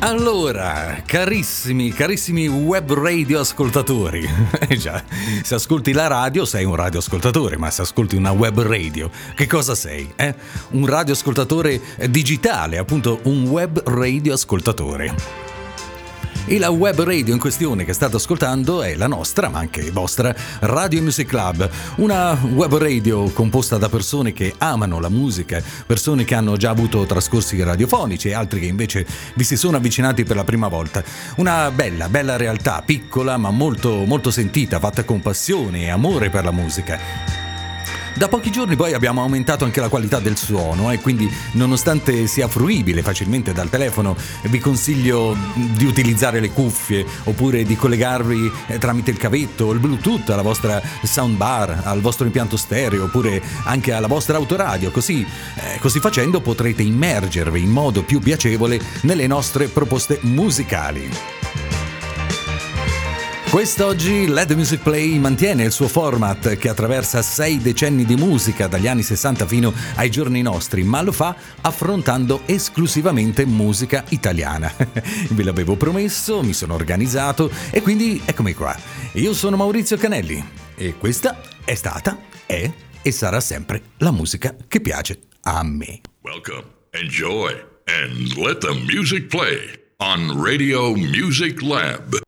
Allora, 0.00 1.02
carissimi, 1.06 1.90
carissimi 1.90 2.46
web 2.48 2.92
radio 2.92 3.40
ascoltatori, 3.40 4.28
eh 4.68 4.76
già, 4.76 5.02
se 5.42 5.54
ascolti 5.54 5.92
la 5.92 6.06
radio 6.06 6.44
sei 6.44 6.64
un 6.64 6.74
radioascoltatore, 6.74 7.56
ma 7.56 7.70
se 7.70 7.80
ascolti 7.80 8.14
una 8.14 8.30
web 8.30 8.60
radio, 8.60 9.10
che 9.34 9.46
cosa 9.46 9.74
sei? 9.74 10.12
Eh? 10.14 10.34
Un 10.72 10.86
radioascoltatore 10.86 11.80
digitale, 12.10 12.76
appunto 12.76 13.20
un 13.22 13.46
web 13.46 13.82
radio 13.88 14.34
ascoltatore. 14.34 15.45
E 16.48 16.60
la 16.60 16.70
web 16.70 17.02
radio 17.02 17.34
in 17.34 17.40
questione 17.40 17.84
che 17.84 17.92
state 17.92 18.14
ascoltando 18.14 18.84
è 18.84 18.94
la 18.94 19.08
nostra, 19.08 19.48
ma 19.48 19.58
anche 19.58 19.90
vostra, 19.90 20.32
Radio 20.60 21.02
Music 21.02 21.26
Club, 21.26 21.68
una 21.96 22.38
web 22.40 22.76
radio 22.76 23.28
composta 23.32 23.78
da 23.78 23.88
persone 23.88 24.32
che 24.32 24.54
amano 24.56 25.00
la 25.00 25.08
musica, 25.08 25.60
persone 25.84 26.24
che 26.24 26.36
hanno 26.36 26.56
già 26.56 26.70
avuto 26.70 27.04
trascorsi 27.04 27.60
radiofonici 27.60 28.28
e 28.28 28.34
altri 28.34 28.60
che 28.60 28.66
invece 28.66 29.04
vi 29.34 29.42
si 29.42 29.56
sono 29.56 29.76
avvicinati 29.76 30.22
per 30.22 30.36
la 30.36 30.44
prima 30.44 30.68
volta. 30.68 31.02
Una 31.38 31.68
bella, 31.72 32.08
bella 32.08 32.36
realtà, 32.36 32.80
piccola 32.86 33.36
ma 33.36 33.50
molto, 33.50 34.04
molto 34.04 34.30
sentita, 34.30 34.78
fatta 34.78 35.02
con 35.02 35.20
passione 35.20 35.82
e 35.82 35.90
amore 35.90 36.30
per 36.30 36.44
la 36.44 36.52
musica. 36.52 37.45
Da 38.16 38.28
pochi 38.28 38.50
giorni 38.50 38.76
poi 38.76 38.94
abbiamo 38.94 39.20
aumentato 39.20 39.66
anche 39.66 39.78
la 39.78 39.90
qualità 39.90 40.20
del 40.20 40.38
suono 40.38 40.90
e 40.90 41.00
quindi 41.00 41.30
nonostante 41.52 42.26
sia 42.26 42.48
fruibile 42.48 43.02
facilmente 43.02 43.52
dal 43.52 43.68
telefono 43.68 44.16
vi 44.44 44.58
consiglio 44.58 45.36
di 45.52 45.84
utilizzare 45.84 46.40
le 46.40 46.50
cuffie 46.50 47.04
oppure 47.24 47.64
di 47.64 47.76
collegarvi 47.76 48.50
eh, 48.68 48.78
tramite 48.78 49.10
il 49.10 49.18
cavetto 49.18 49.66
o 49.66 49.72
il 49.72 49.80
bluetooth 49.80 50.30
alla 50.30 50.40
vostra 50.40 50.80
soundbar, 51.02 51.82
al 51.84 52.00
vostro 52.00 52.24
impianto 52.24 52.56
stereo 52.56 53.04
oppure 53.04 53.42
anche 53.64 53.92
alla 53.92 54.06
vostra 54.06 54.38
autoradio 54.38 54.90
così, 54.90 55.20
eh, 55.20 55.78
così 55.78 56.00
facendo 56.00 56.40
potrete 56.40 56.82
immergervi 56.82 57.60
in 57.60 57.70
modo 57.70 58.02
più 58.02 58.20
piacevole 58.20 58.80
nelle 59.02 59.26
nostre 59.26 59.68
proposte 59.68 60.20
musicali. 60.22 61.45
Quest'oggi 63.56 64.28
Let 64.28 64.52
Music 64.52 64.82
Play 64.82 65.18
mantiene 65.18 65.64
il 65.64 65.72
suo 65.72 65.88
format 65.88 66.58
che 66.58 66.68
attraversa 66.68 67.22
sei 67.22 67.56
decenni 67.56 68.04
di 68.04 68.14
musica 68.14 68.66
dagli 68.66 68.86
anni 68.86 69.02
60 69.02 69.46
fino 69.46 69.72
ai 69.94 70.10
giorni 70.10 70.42
nostri, 70.42 70.84
ma 70.84 71.00
lo 71.00 71.10
fa 71.10 71.34
affrontando 71.62 72.42
esclusivamente 72.44 73.46
musica 73.46 74.04
italiana. 74.10 74.70
Ve 75.30 75.42
l'avevo 75.42 75.74
promesso, 75.74 76.42
mi 76.42 76.52
sono 76.52 76.74
organizzato 76.74 77.50
e 77.70 77.80
quindi 77.80 78.20
eccomi 78.26 78.52
qua. 78.52 78.76
Io 79.12 79.32
sono 79.32 79.56
Maurizio 79.56 79.96
Canelli 79.96 80.46
e 80.74 80.94
questa 80.98 81.40
è 81.64 81.74
stata, 81.74 82.18
è 82.44 82.70
e 83.00 83.10
sarà 83.10 83.40
sempre 83.40 83.80
la 84.00 84.10
musica 84.10 84.54
che 84.68 84.82
piace 84.82 85.18
a 85.44 85.64
me. 85.64 86.02
Welcome, 86.20 86.64
enjoy 86.90 87.54
and 87.86 88.36
let 88.36 88.58
the 88.58 88.74
music 88.74 89.28
play 89.28 89.80
on 89.96 90.44
Radio 90.44 90.94
Music 90.94 91.62
Lab. 91.62 92.20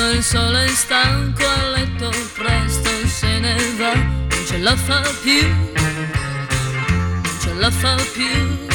Il 0.00 0.22
sole 0.22 0.64
è 0.64 0.68
stanco 0.68 1.44
a 1.44 1.68
letto 1.70 2.10
presto 2.34 2.88
se 3.06 3.38
ne 3.40 3.56
va 3.76 3.92
non 3.94 4.44
ce 4.46 4.58
la 4.58 4.76
fa 4.76 5.00
più 5.22 5.42
non 5.42 7.38
ce 7.40 7.52
la 7.54 7.70
fa 7.70 7.96
più. 8.12 8.66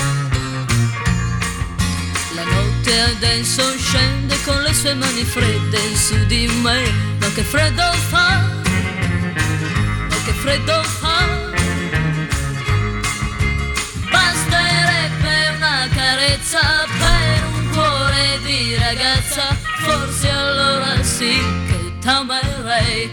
La 2.36 2.44
notte 2.44 3.00
adesso 3.00 3.64
scende 3.78 4.36
con 4.44 4.62
le 4.64 4.74
sue 4.74 4.94
mani 4.96 5.24
fredde 5.24 5.96
su 5.96 6.26
di 6.26 6.48
me 6.62 6.92
ma 7.20 7.28
che 7.34 7.44
freddo 7.44 7.92
fa 8.10 8.42
ma 10.10 10.18
che 10.26 10.34
freddo 10.34 10.84
fa. 10.84 11.52
Basterebbe 14.12 15.56
una 15.56 15.88
carezza 15.94 16.86
per 17.00 17.44
un 17.54 17.70
cuore 17.70 18.40
di 18.44 18.76
ragazza 18.76 19.63
forse 19.84 20.30
allora 20.30 21.04
sì 21.04 21.36
che 21.68 21.92
t'amerei 22.00 23.10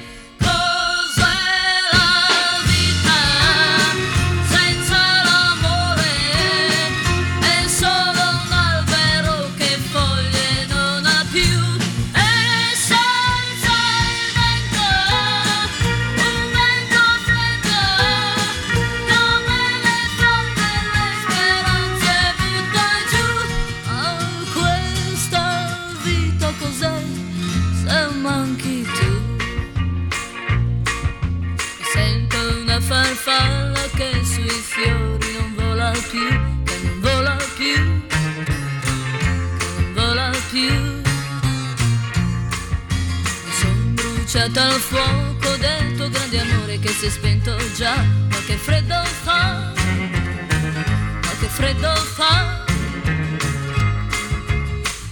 bruciata 44.40 44.64
al 44.64 44.80
fuoco 44.80 45.56
del 45.56 45.96
tuo 45.96 46.08
grande 46.08 46.40
amore 46.40 46.78
che 46.78 46.88
si 46.88 47.06
è 47.06 47.10
spento 47.10 47.54
già, 47.76 47.94
ma 47.96 48.36
che 48.46 48.56
freddo 48.56 49.02
fa, 49.04 49.72
ma 49.74 51.30
che 51.38 51.46
freddo 51.46 51.94
fa. 51.94 52.64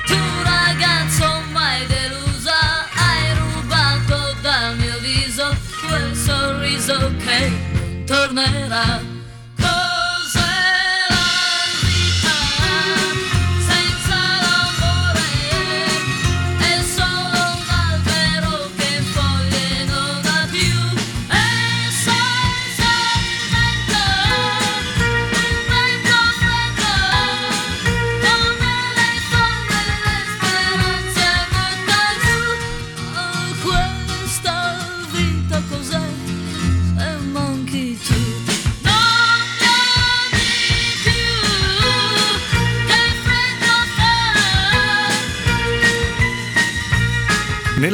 Tu 0.06 0.18
ragazzo 0.42 1.42
mai 1.52 1.86
delusa, 1.86 2.88
hai 2.94 3.34
rubato 3.34 4.34
dal 4.40 4.78
mio 4.78 4.98
viso 5.00 5.54
quel 5.86 6.14
sorriso 6.16 7.12
che 7.18 8.04
tornerà. 8.06 9.07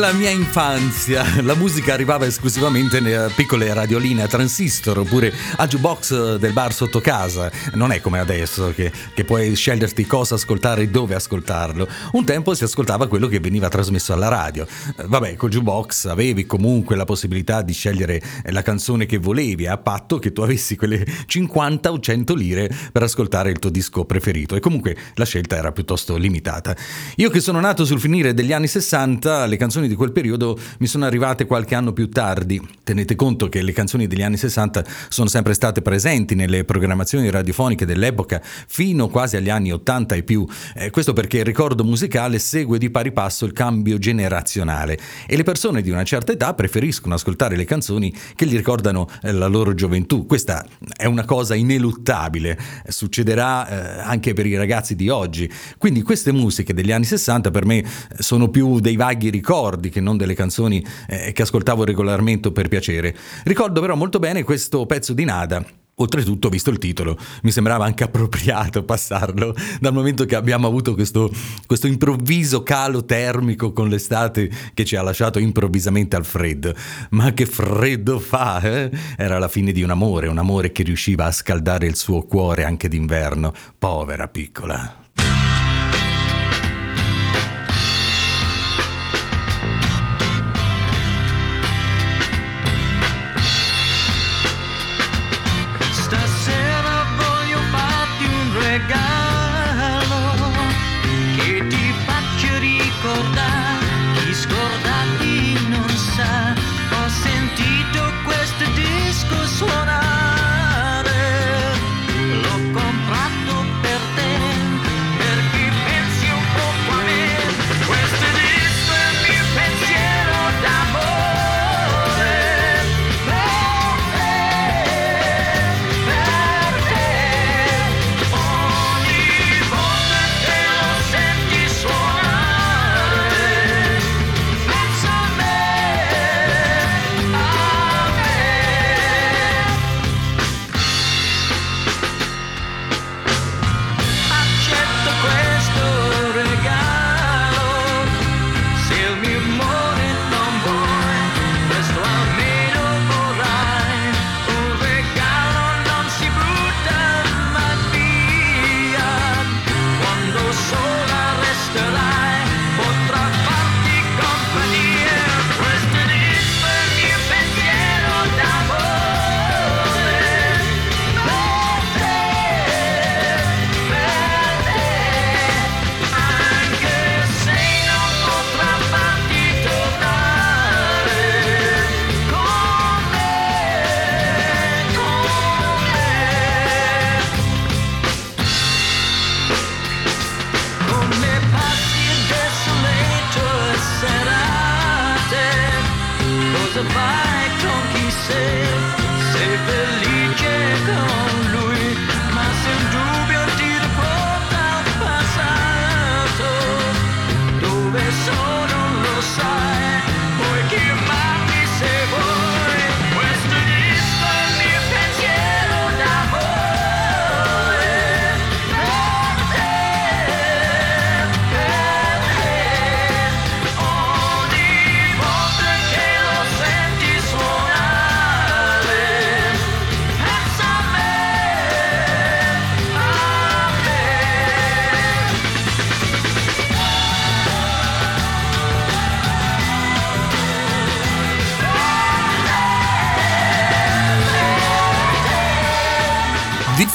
Nella 0.04 0.18
mia 0.18 0.28
infanzia 0.28 1.24
la 1.40 1.54
musica 1.54 1.94
arrivava 1.94 2.26
esclusivamente 2.26 3.00
nelle 3.00 3.32
piccole 3.34 3.72
radioline 3.72 4.24
a 4.24 4.26
transistor 4.26 4.98
oppure 4.98 5.32
al 5.56 5.66
jukebox 5.66 6.34
del 6.34 6.52
bar 6.52 6.74
sotto 6.74 7.00
casa. 7.00 7.50
Non 7.72 7.90
è 7.90 8.02
come 8.02 8.18
adesso 8.18 8.74
che, 8.74 8.92
che, 9.14 9.24
puoi 9.24 9.54
sceglierti 9.54 10.04
cosa 10.04 10.34
ascoltare 10.34 10.82
e 10.82 10.88
dove 10.88 11.14
ascoltarlo. 11.14 11.88
Un 12.12 12.24
tempo 12.26 12.52
si 12.52 12.64
ascoltava 12.64 13.08
quello 13.08 13.28
che 13.28 13.40
veniva 13.40 13.70
trasmesso 13.70 14.12
alla 14.12 14.28
radio. 14.28 14.66
Vabbè, 15.06 15.36
col 15.36 15.48
jukebox 15.48 16.04
avevi 16.04 16.44
comunque 16.44 16.96
la 16.96 17.06
possibilità 17.06 17.62
di 17.62 17.72
scegliere 17.72 18.20
la 18.50 18.60
canzone 18.60 19.06
che 19.06 19.16
volevi 19.16 19.66
a 19.66 19.78
patto 19.78 20.18
che 20.18 20.32
tu 20.32 20.42
avessi 20.42 20.76
quelle 20.76 21.02
50 21.24 21.90
o 21.90 21.98
100 21.98 22.34
lire 22.34 22.70
per 22.92 23.04
ascoltare 23.04 23.50
il 23.50 23.58
tuo 23.58 23.70
disco 23.70 24.04
preferito 24.04 24.54
e 24.54 24.60
comunque 24.60 24.94
la 25.14 25.24
scelta 25.24 25.56
era 25.56 25.72
piuttosto 25.72 26.18
limitata. 26.18 26.76
Io 27.16 27.30
che 27.30 27.40
sono 27.40 27.58
nato 27.58 27.86
sul 27.86 28.00
finire 28.00 28.34
degli 28.34 28.52
anni 28.52 28.66
60, 28.66 29.46
le 29.46 29.56
canzoni 29.56 29.84
canzoni 29.84 29.88
di 29.94 29.96
quel 29.96 30.12
periodo 30.12 30.58
mi 30.78 30.86
sono 30.86 31.06
arrivate 31.06 31.46
qualche 31.46 31.74
anno 31.74 31.92
più 31.92 32.10
tardi. 32.10 32.60
Tenete 32.82 33.14
conto 33.14 33.48
che 33.48 33.62
le 33.62 33.72
canzoni 33.72 34.06
degli 34.06 34.22
anni 34.22 34.36
60 34.36 34.84
sono 35.08 35.28
sempre 35.28 35.54
state 35.54 35.80
presenti 35.80 36.34
nelle 36.34 36.64
programmazioni 36.64 37.30
radiofoniche 37.30 37.86
dell'epoca 37.86 38.42
fino 38.42 39.08
quasi 39.08 39.36
agli 39.36 39.48
anni 39.48 39.72
80 39.72 40.16
e 40.16 40.22
più. 40.22 40.46
Eh, 40.74 40.90
questo 40.90 41.12
perché 41.12 41.38
il 41.38 41.44
ricordo 41.44 41.84
musicale 41.84 42.38
segue 42.38 42.78
di 42.78 42.90
pari 42.90 43.12
passo 43.12 43.44
il 43.46 43.52
cambio 43.52 43.98
generazionale 43.98 44.98
e 45.26 45.36
le 45.36 45.44
persone 45.44 45.80
di 45.80 45.90
una 45.90 46.02
certa 46.02 46.32
età 46.32 46.52
preferiscono 46.54 47.14
ascoltare 47.14 47.56
le 47.56 47.64
canzoni 47.64 48.12
che 48.34 48.46
gli 48.46 48.56
ricordano 48.56 49.08
eh, 49.22 49.32
la 49.32 49.46
loro 49.46 49.74
gioventù. 49.74 50.26
Questa 50.26 50.66
è 50.96 51.06
una 51.06 51.24
cosa 51.24 51.54
ineluttabile, 51.54 52.58
succederà 52.88 53.68
eh, 53.68 54.00
anche 54.00 54.32
per 54.32 54.46
i 54.46 54.56
ragazzi 54.56 54.96
di 54.96 55.08
oggi. 55.08 55.50
Quindi 55.78 56.02
queste 56.02 56.32
musiche 56.32 56.74
degli 56.74 56.90
anni 56.90 57.04
60 57.04 57.50
per 57.50 57.64
me 57.64 57.84
sono 58.18 58.48
più 58.48 58.80
dei 58.80 58.96
vaghi 58.96 59.30
ricordi 59.30 59.83
che 59.88 60.00
non 60.00 60.16
delle 60.16 60.34
canzoni 60.34 60.84
eh, 61.08 61.32
che 61.32 61.42
ascoltavo 61.42 61.84
regolarmente 61.84 62.50
per 62.52 62.68
piacere. 62.68 63.14
Ricordo 63.44 63.80
però 63.80 63.94
molto 63.94 64.18
bene 64.18 64.42
questo 64.42 64.86
pezzo 64.86 65.12
di 65.12 65.24
Nada 65.24 65.64
Oltretutto, 65.96 66.48
visto 66.48 66.70
il 66.70 66.78
titolo, 66.78 67.16
mi 67.42 67.52
sembrava 67.52 67.84
anche 67.84 68.02
appropriato 68.04 68.82
passarlo, 68.82 69.54
dal 69.80 69.92
momento 69.92 70.24
che 70.24 70.34
abbiamo 70.34 70.66
avuto 70.66 70.94
questo, 70.94 71.30
questo, 71.66 71.86
improvviso 71.86 72.64
calo 72.64 73.04
termico 73.04 73.72
con 73.72 73.88
l'estate 73.88 74.50
che 74.74 74.84
ci 74.84 74.96
ha 74.96 75.02
lasciato 75.02 75.38
improvvisamente 75.38 76.16
al 76.16 76.24
freddo. 76.24 76.74
Ma 77.10 77.32
che 77.32 77.46
freddo 77.46 78.18
fa, 78.18 78.60
eh? 78.60 78.90
Era 79.16 79.38
la 79.38 79.48
fine 79.48 79.70
di 79.70 79.82
un 79.82 79.90
amore, 79.90 80.26
un 80.26 80.38
amore 80.38 80.72
che 80.72 80.82
riusciva 80.82 81.26
a 81.26 81.32
scaldare 81.32 81.86
il 81.86 81.94
suo 81.94 82.22
cuore 82.22 82.64
anche 82.64 82.88
d'inverno. 82.88 83.52
Povera 83.78 84.26
piccola. 84.26 85.03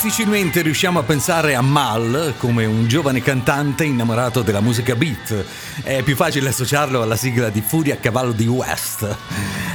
Difficilmente 0.10 0.64
riusciamo 0.64 0.98
a 0.98 1.04
pensare 1.04 1.54
a 1.54 1.62
Mal 1.62 2.34
come 2.40 2.66
un 2.66 2.88
giovane 2.88 3.22
cantante 3.22 3.84
innamorato 3.84 4.42
della 4.42 4.60
musica 4.60 4.96
beat. 4.96 5.46
È 5.82 6.04
più 6.04 6.16
facile 6.16 6.50
associarlo 6.50 7.02
alla 7.02 7.16
sigla 7.16 7.50
di 7.50 7.62
Furia 7.62 7.94
a 7.94 7.98
cavallo 7.98 8.32
di 8.32 8.46
West. 8.48 9.18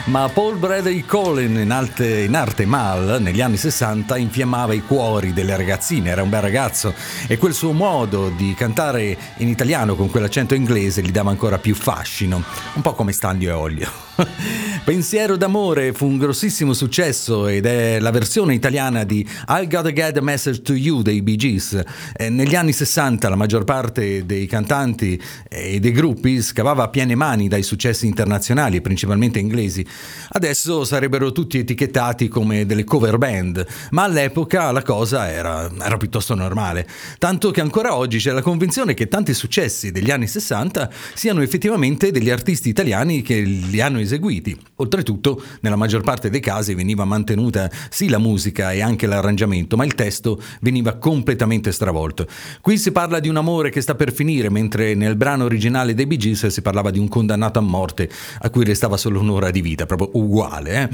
Ma 0.06 0.28
Paul 0.28 0.58
Bradley 0.58 1.04
Colin, 1.06 1.56
in 1.56 1.70
arte, 1.70 2.20
in 2.20 2.34
arte 2.34 2.66
Mal, 2.66 3.22
negli 3.22 3.40
anni 3.40 3.56
60, 3.56 4.18
infiammava 4.18 4.74
i 4.74 4.82
cuori 4.82 5.32
delle 5.32 5.56
ragazzine. 5.56 6.10
Era 6.10 6.22
un 6.22 6.28
bel 6.28 6.42
ragazzo 6.42 6.92
e 7.26 7.38
quel 7.38 7.54
suo 7.54 7.72
modo 7.72 8.28
di 8.28 8.54
cantare 8.54 9.16
in 9.38 9.48
italiano 9.48 9.94
con 9.94 10.10
quell'accento 10.10 10.54
inglese 10.54 11.00
gli 11.00 11.10
dava 11.10 11.30
ancora 11.30 11.58
più 11.58 11.74
fascino. 11.74 12.42
Un 12.74 12.82
po' 12.82 12.92
come 12.92 13.12
Stanlio 13.12 13.48
e 13.48 13.52
Olio. 13.52 13.90
Pensiero 14.84 15.36
d'amore 15.36 15.94
fu 15.94 16.06
un 16.06 16.18
grossissimo 16.18 16.74
successo 16.74 17.48
ed 17.48 17.64
è 17.64 17.98
la 17.98 18.10
versione 18.10 18.54
italiana 18.54 19.04
di 19.04 19.26
I 19.48 19.66
Gotta 19.66 19.90
Get 19.90 20.18
a 20.18 20.20
Message 20.20 20.60
to 20.60 20.74
You 20.74 21.00
dei 21.00 21.22
Bee 21.22 21.36
Gees. 21.36 21.82
Eh, 22.14 22.28
negli 22.28 22.54
anni 22.54 22.72
60 22.72 23.28
la 23.30 23.36
maggior 23.36 23.64
parte 23.64 24.26
dei 24.26 24.46
cantanti 24.46 25.20
e 25.48 25.80
dei 25.80 25.92
gruppi 25.94 26.42
scavava 26.42 26.82
a 26.82 26.88
piene 26.88 27.14
mani 27.14 27.48
dai 27.48 27.62
successi 27.62 28.06
internazionali, 28.06 28.82
principalmente 28.82 29.38
inglesi. 29.38 29.86
Adesso 30.30 30.84
sarebbero 30.84 31.32
tutti 31.32 31.58
etichettati 31.58 32.28
come 32.28 32.66
delle 32.66 32.84
cover 32.84 33.16
band, 33.16 33.64
ma 33.92 34.02
all'epoca 34.02 34.70
la 34.72 34.82
cosa 34.82 35.30
era, 35.30 35.70
era 35.80 35.96
piuttosto 35.96 36.34
normale. 36.34 36.86
Tanto 37.18 37.50
che 37.50 37.60
ancora 37.62 37.94
oggi 37.94 38.18
c'è 38.18 38.32
la 38.32 38.42
convinzione 38.42 38.92
che 38.92 39.08
tanti 39.08 39.32
successi 39.32 39.92
degli 39.92 40.10
anni 40.10 40.26
60 40.26 40.90
siano 41.14 41.40
effettivamente 41.40 42.10
degli 42.10 42.30
artisti 42.30 42.68
italiani 42.68 43.22
che 43.22 43.40
li 43.40 43.80
hanno 43.80 44.00
eseguiti. 44.00 44.58
Oltretutto, 44.76 45.40
nella 45.60 45.76
maggior 45.76 46.02
parte 46.02 46.28
dei 46.28 46.40
casi 46.40 46.74
veniva 46.74 47.04
mantenuta 47.04 47.70
sì 47.88 48.08
la 48.08 48.18
musica 48.18 48.72
e 48.72 48.82
anche 48.82 49.06
l'arrangiamento, 49.06 49.76
ma 49.76 49.84
il 49.84 49.94
testo 49.94 50.42
veniva 50.60 50.94
completamente 50.94 51.70
stravolto. 51.70 52.26
Qui 52.60 52.76
si 52.76 52.90
parla 52.90 53.20
di 53.20 53.28
un 53.28 53.36
amore 53.36 53.70
che 53.70 53.80
sta 53.80 53.94
per 53.94 54.12
finire, 54.12 54.50
mentre 54.50 54.94
nel 54.94 55.14
brano 55.14 55.44
originale 55.44 55.83
dei 55.92 56.06
Bee 56.06 56.16
Gees 56.16 56.46
si 56.46 56.62
parlava 56.62 56.90
di 56.90 56.98
un 56.98 57.08
condannato 57.08 57.58
a 57.58 57.62
morte 57.62 58.08
a 58.38 58.48
cui 58.48 58.64
restava 58.64 58.96
solo 58.96 59.20
un'ora 59.20 59.50
di 59.50 59.60
vita, 59.60 59.84
proprio 59.84 60.10
uguale. 60.14 60.82
Eh? 60.82 60.88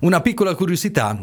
Una 0.00 0.20
piccola 0.20 0.56
curiosità 0.56 1.16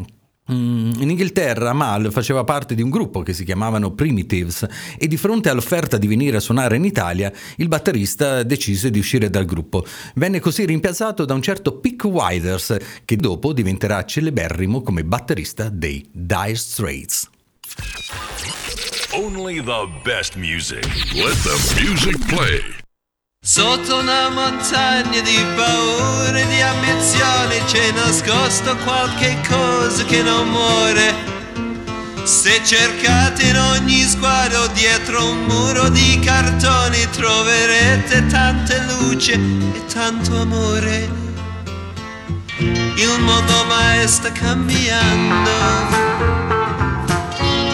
Mm, 0.50 0.90
in 0.98 1.10
Inghilterra 1.10 1.72
Mal 1.72 2.10
faceva 2.10 2.42
parte 2.42 2.74
di 2.74 2.82
un 2.82 2.90
gruppo 2.90 3.22
che 3.22 3.32
si 3.32 3.44
chiamavano 3.44 3.92
Primitives 3.92 4.66
e 4.98 5.06
di 5.06 5.16
fronte 5.16 5.48
all'offerta 5.48 5.98
di 5.98 6.08
venire 6.08 6.38
a 6.38 6.40
suonare 6.40 6.76
in 6.76 6.84
Italia 6.84 7.32
il 7.58 7.68
batterista 7.68 8.42
decise 8.42 8.90
di 8.90 8.98
uscire 8.98 9.30
dal 9.30 9.44
gruppo. 9.44 9.86
Venne 10.16 10.40
così 10.40 10.64
rimpiazzato 10.64 11.24
da 11.24 11.34
un 11.34 11.42
certo 11.42 11.78
Pick 11.78 12.04
Withers 12.04 12.76
che 13.04 13.16
dopo 13.16 13.52
diventerà 13.52 14.04
celeberrimo 14.04 14.82
come 14.82 15.04
batterista 15.04 15.68
dei 15.68 16.04
Dire 16.10 16.56
Straits. 16.56 17.30
Only 19.12 19.62
the 19.62 19.88
best 20.02 20.34
music. 20.34 20.84
Let 21.14 21.40
the 21.42 21.80
music 21.80 22.18
play. 22.26 22.81
Sotto 23.44 23.96
una 23.96 24.28
montagna 24.28 25.20
di 25.20 25.44
paure 25.56 26.42
e 26.42 26.46
di 26.46 26.60
ambizioni 26.60 27.60
c'è 27.64 27.90
nascosto 27.90 28.76
qualche 28.84 29.36
cosa 29.48 30.04
che 30.04 30.22
non 30.22 30.48
muore. 30.48 31.12
Se 32.22 32.60
cercate 32.64 33.42
in 33.42 33.58
ogni 33.58 34.02
sguardo 34.02 34.68
dietro 34.68 35.28
un 35.28 35.42
muro 35.46 35.88
di 35.88 36.20
cartoni 36.20 37.10
troverete 37.10 38.26
tanta 38.28 38.80
luce 38.84 39.32
e 39.32 39.86
tanto 39.92 40.40
amore. 40.40 41.10
Il 42.58 43.18
mondo 43.18 43.64
mai 43.64 44.06
sta 44.06 44.30
cambiando 44.30 45.50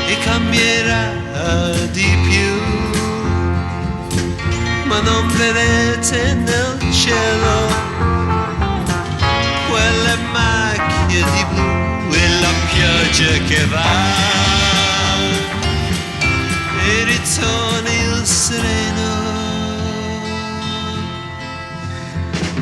e 0.07 0.19
cambierà 0.25 1.13
di 1.93 2.19
più 2.27 2.68
ma 4.88 5.00
non 5.00 5.28
vedete 5.28 6.35
nel 6.35 6.92
cielo. 6.92 7.57
Quelle 9.68 10.16
macchie 10.33 11.23
di 11.23 11.45
blu 11.52 12.12
e 12.12 12.28
la 12.40 12.52
pioggia 12.73 13.45
che 13.47 13.66
va. 13.66 14.37
E 16.87 17.04
ritorna 17.04 17.90
il 17.90 18.26
sereno. 18.26 19.37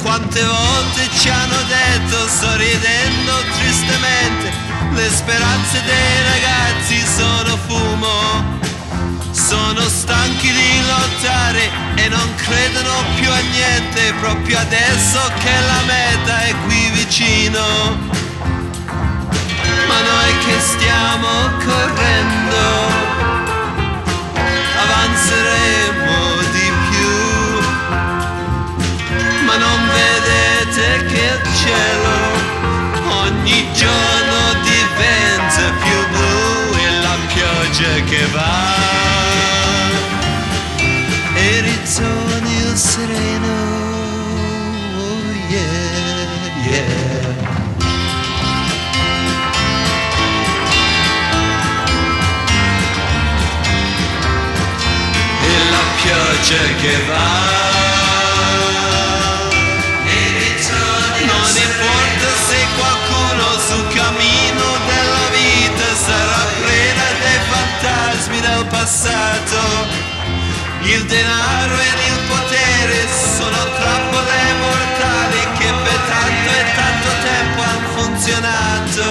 Quante 0.03 0.41
volte 0.45 1.09
ci 1.19 1.29
hanno 1.29 1.63
detto 1.69 2.29
sorridendo 2.29 3.33
tristemente 3.59 4.53
le 4.95 5.11
speranze 5.11 5.83
dei 5.83 6.23
ragazzi 6.31 7.05
sono 7.07 7.57
fumo 7.67 8.56
sono 9.49 9.81
stanchi 9.89 10.51
di 10.51 10.83
lottare 10.89 11.71
e 11.95 12.09
non 12.09 12.35
credono 12.35 13.05
più 13.15 13.31
a 13.31 13.39
niente 13.53 14.13
proprio 14.19 14.59
adesso 14.59 15.21
che 15.39 15.51
la 15.51 15.83
meta 15.87 16.41
è 16.41 16.55
qui 16.65 16.91
vicino. 16.91 17.63
Ma 19.87 19.99
noi 20.11 20.39
che 20.45 20.59
stiamo 20.59 21.29
correndo 21.65 22.59
avanzeremo 24.83 26.15
di 26.51 26.73
più. 26.91 27.15
Ma 29.47 29.57
non 29.59 29.79
vedete 29.95 31.07
che 31.07 31.23
il 31.23 31.55
cielo 31.55 32.15
ogni 33.23 33.65
giorno 33.75 34.39
diventa 34.63 35.71
più 35.85 35.99
blu 36.11 36.79
e 36.81 36.91
la 37.01 37.17
pioggia 37.33 37.95
che 38.11 38.27
va 38.33 38.76
sereno, 42.77 43.47
oh 44.99 45.33
yeah, 45.49 46.69
yeah. 46.69 46.95
E 55.43 55.71
la 55.71 55.85
pioggia 56.03 56.63
che 56.81 56.97
va. 57.07 57.65
Passato 68.69 70.16
il 70.89 71.05
denaro 71.07 71.75
ed 71.75 71.99
il 72.11 72.19
potere 72.29 73.09
sono 73.37 73.57
trappole 73.57 74.37
mortali 74.61 75.41
che 75.59 75.71
per 75.85 76.01
tanto 76.13 76.49
e 76.51 76.65
tanto 76.75 77.09
tempo 77.23 77.61
hanno 77.63 77.89
funzionato. 77.97 79.05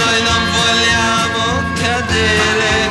Noi 0.00 0.22
non 0.22 0.42
vogliamo 0.58 1.42
cadere, 1.74 2.89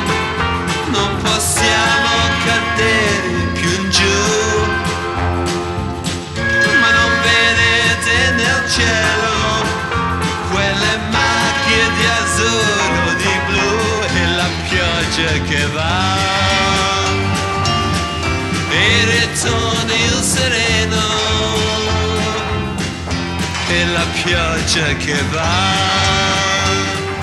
e 24.30 24.34
la 24.34 24.54
pioggia 24.54 24.94
che 24.96 25.22
va. 25.30 26.49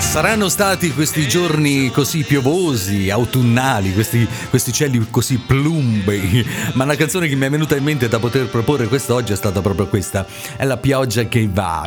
Saranno 0.08 0.48
stati 0.48 0.90
questi 0.94 1.28
giorni 1.28 1.90
così 1.90 2.24
piovosi, 2.24 3.10
autunnali, 3.10 3.92
questi, 3.92 4.26
questi, 4.48 4.72
cieli 4.72 5.06
così 5.10 5.36
plumbei, 5.36 6.44
ma 6.72 6.86
la 6.86 6.96
canzone 6.96 7.28
che 7.28 7.34
mi 7.34 7.44
è 7.44 7.50
venuta 7.50 7.76
in 7.76 7.84
mente 7.84 8.08
da 8.08 8.18
poter 8.18 8.48
proporre 8.48 8.88
quest'oggi 8.88 9.32
è 9.32 9.36
stata 9.36 9.60
proprio 9.60 9.86
questa, 9.86 10.26
è 10.56 10.64
La 10.64 10.78
pioggia 10.78 11.24
che 11.24 11.46
va, 11.52 11.86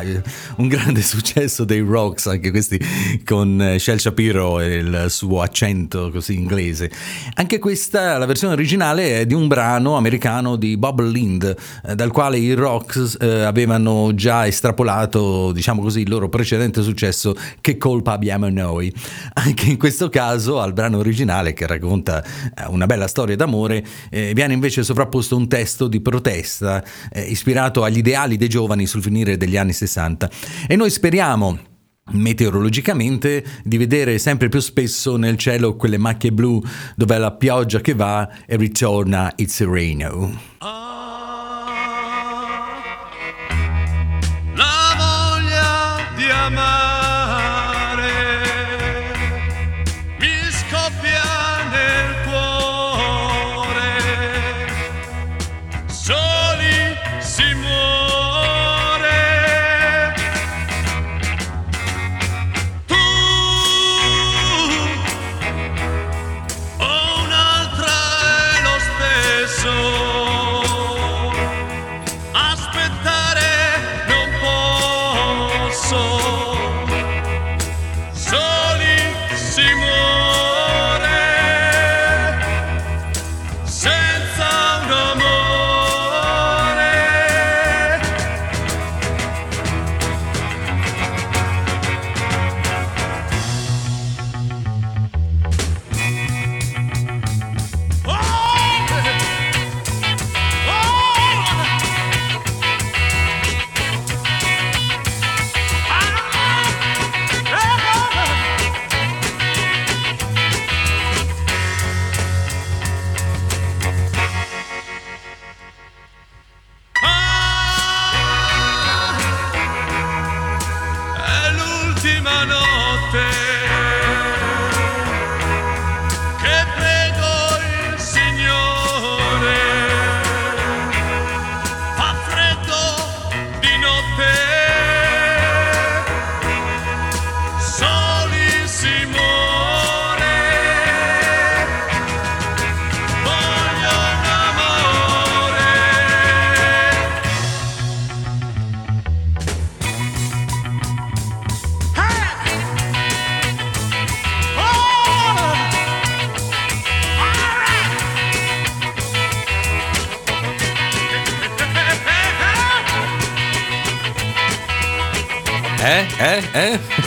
un 0.58 0.68
grande 0.68 1.02
successo 1.02 1.64
dei 1.64 1.80
Rocks, 1.80 2.26
anche 2.26 2.52
questi 2.52 2.80
con 3.24 3.74
Shel 3.78 3.98
Shapiro 3.98 4.60
e 4.60 4.76
il 4.76 5.06
suo 5.08 5.42
accento 5.42 6.10
così 6.12 6.34
inglese. 6.34 6.92
Anche 7.34 7.58
questa, 7.58 8.18
la 8.18 8.26
versione 8.26 8.54
originale 8.54 9.18
è 9.18 9.26
di 9.26 9.34
un 9.34 9.48
brano 9.48 9.96
americano 9.96 10.54
di 10.54 10.76
Bob 10.76 11.00
Lind, 11.00 11.56
eh, 11.84 11.96
dal 11.96 12.12
quale 12.12 12.38
i 12.38 12.54
Rocks 12.54 13.16
eh, 13.20 13.42
avevano 13.42 14.14
già 14.14 14.46
estrapolato, 14.46 15.50
diciamo 15.50 15.82
così, 15.82 16.02
il 16.02 16.08
loro 16.08 16.28
precedente 16.28 16.82
successo 16.82 17.34
Che 17.60 17.76
colpa 17.76 18.10
abbiamo 18.12 18.48
noi. 18.48 18.92
Anche 19.34 19.70
in 19.70 19.78
questo 19.78 20.08
caso 20.08 20.60
al 20.60 20.72
brano 20.72 20.98
originale 20.98 21.52
che 21.52 21.66
racconta 21.66 22.22
eh, 22.22 22.66
una 22.68 22.86
bella 22.86 23.08
storia 23.08 23.36
d'amore 23.36 23.84
eh, 24.10 24.32
viene 24.34 24.52
invece 24.52 24.82
sovrapposto 24.82 25.36
un 25.36 25.48
testo 25.48 25.88
di 25.88 26.00
protesta 26.00 26.82
eh, 27.10 27.22
ispirato 27.22 27.82
agli 27.82 27.98
ideali 27.98 28.36
dei 28.36 28.48
giovani 28.48 28.86
sul 28.86 29.02
finire 29.02 29.36
degli 29.36 29.56
anni 29.56 29.72
60 29.72 30.30
e 30.66 30.76
noi 30.76 30.90
speriamo 30.90 31.70
meteorologicamente 32.12 33.44
di 33.62 33.76
vedere 33.76 34.18
sempre 34.18 34.48
più 34.48 34.60
spesso 34.60 35.16
nel 35.16 35.36
cielo 35.36 35.76
quelle 35.76 35.98
macchie 35.98 36.32
blu 36.32 36.62
dove 36.96 37.18
la 37.18 37.32
pioggia 37.32 37.80
che 37.80 37.94
va 37.94 38.28
e 38.46 38.56
ritorna 38.56 39.32
il 39.36 39.48
sereno. 39.48 40.40
Ah. 40.58 40.91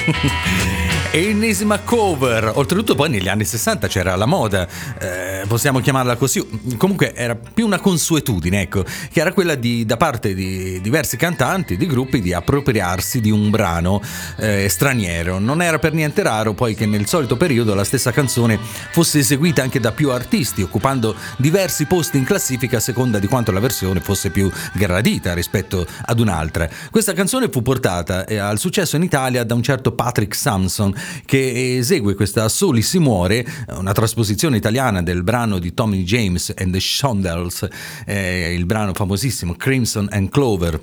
Ennesima 1.12 1.80
cover. 1.80 2.52
Oltretutto 2.56 2.96
poi 2.96 3.10
negli 3.10 3.28
anni 3.28 3.46
60 3.46 3.88
c'era 3.88 4.16
la 4.16 4.26
moda, 4.26 4.68
eh, 5.00 5.25
possiamo 5.48 5.80
chiamarla 5.80 6.16
così, 6.16 6.46
comunque 6.78 7.14
era 7.14 7.36
più 7.36 7.66
una 7.66 7.80
consuetudine, 7.80 8.62
ecco, 8.62 8.84
che 9.12 9.20
era 9.20 9.32
quella 9.32 9.56
di, 9.56 9.86
da 9.86 9.98
parte 9.98 10.34
di 10.34 10.82
diversi 10.82 11.18
cantanti, 11.18 11.78
di 11.78 11.86
gruppi, 11.88 12.22
di 12.22 12.34
appropriarsi 12.34 13.22
di 13.22 13.32
un 13.32 13.50
brano 13.50 14.02
eh, 14.38 14.68
straniero. 14.70 15.40
Non 15.40 15.62
era 15.62 15.80
per 15.80 15.94
niente 15.94 16.24
raro 16.24 16.54
poi 16.54 16.76
che 16.76 16.86
nel 16.86 17.08
solito 17.08 17.38
periodo 17.38 17.74
la 17.74 17.84
stessa 17.84 18.12
canzone 18.12 18.60
fosse 18.92 19.20
eseguita 19.20 19.62
anche 19.62 19.80
da 19.80 19.92
più 19.92 20.10
artisti, 20.10 20.62
occupando 20.62 21.16
diversi 21.38 21.86
posti 21.86 22.18
in 22.18 22.24
classifica 22.24 22.78
a 22.78 22.82
seconda 22.82 23.20
di 23.20 23.28
quanto 23.28 23.52
la 23.52 23.60
versione 23.60 24.00
fosse 24.00 24.30
più 24.30 24.52
gradita 24.74 25.34
rispetto 25.34 25.86
ad 26.06 26.20
un'altra. 26.20 26.68
Questa 26.90 27.14
canzone 27.14 27.50
fu 27.50 27.62
portata 27.62 28.26
eh, 28.26 28.38
al 28.38 28.60
successo 28.60 28.96
in 28.96 29.04
Italia 29.04 29.44
da 29.44 29.54
un 29.54 29.64
certo 29.64 29.92
Patrick 29.92 30.36
Samson 30.36 30.94
che 31.26 31.78
esegue 31.78 32.16
questa 32.16 32.50
Soli 32.50 32.82
si 32.82 33.00
muore, 33.00 33.46
una 33.78 33.92
trasposizione 33.94 34.58
italiana 34.58 35.02
del 35.02 35.24
brano 35.24 35.34
di 35.36 35.74
Tommy 35.74 36.04
James 36.04 36.54
and 36.56 36.72
the 36.72 36.80
Shondells, 36.80 37.68
eh, 38.06 38.54
il 38.54 38.66
brano 38.66 38.94
famosissimo 38.94 39.54
Crimson 39.56 40.08
and 40.10 40.30
Clover 40.30 40.80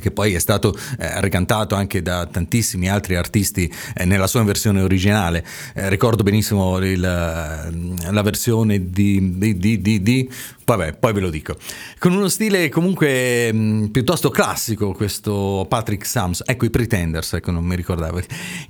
che 0.00 0.10
poi 0.10 0.34
è 0.34 0.40
stato 0.40 0.76
eh, 0.98 1.20
ricantato 1.20 1.76
anche 1.76 2.02
da 2.02 2.26
tantissimi 2.26 2.88
altri 2.88 3.14
artisti 3.14 3.72
eh, 3.94 4.04
nella 4.04 4.26
sua 4.26 4.42
versione 4.42 4.82
originale. 4.82 5.44
Eh, 5.74 5.88
ricordo 5.88 6.24
benissimo 6.24 6.78
il, 6.78 6.98
la 7.00 8.22
versione 8.22 8.90
di, 8.90 9.38
di, 9.38 9.56
di, 9.56 9.80
di, 9.80 10.02
di, 10.02 10.30
Vabbè, 10.64 10.94
poi 10.94 11.12
ve 11.12 11.20
lo 11.20 11.30
dico. 11.30 11.56
Con 11.98 12.12
uno 12.12 12.28
stile 12.28 12.68
comunque 12.68 13.52
mh, 13.52 13.58
mm, 13.58 13.84
piuttosto 13.86 14.28
classico, 14.28 14.92
questo 14.92 15.64
Patrick 15.68 16.04
Sams, 16.04 16.42
ecco 16.44 16.64
i 16.64 16.70
Pretenders, 16.70 17.34
ecco 17.34 17.52
non 17.52 17.64
mi 17.64 17.76
ricordavo, 17.76 18.20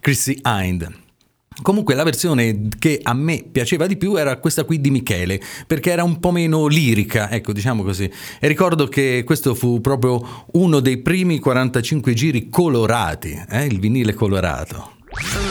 Chrissy 0.00 0.38
Hind. 0.44 1.04
Comunque 1.63 1.95
la 1.95 2.05
versione 2.05 2.69
che 2.79 3.01
a 3.03 3.15
me 3.15 3.45
piaceva 3.51 3.87
di 3.87 3.97
più 3.97 4.17
era 4.17 4.37
questa 4.37 4.65
qui 4.65 4.81
di 4.81 4.91
Michele, 4.91 5.41
perché 5.67 5.91
era 5.91 6.05
un 6.05 6.21
po' 6.21 6.31
meno 6.31 6.67
lirica, 6.67 7.31
ecco 7.31 7.53
diciamo 7.53 7.83
così. 7.83 8.11
E 8.41 8.49
ricordo 8.49 8.87
che 8.89 9.23
questo 9.25 9.55
fu 9.55 9.81
proprio 9.81 10.45
uno 10.53 10.81
dei 10.81 10.99
primi 10.99 11.39
45 11.39 12.15
giri 12.15 12.49
colorati, 12.49 13.43
eh? 13.51 13.65
il 13.65 13.81
vinile 13.81 14.15
colorato. 14.15 14.95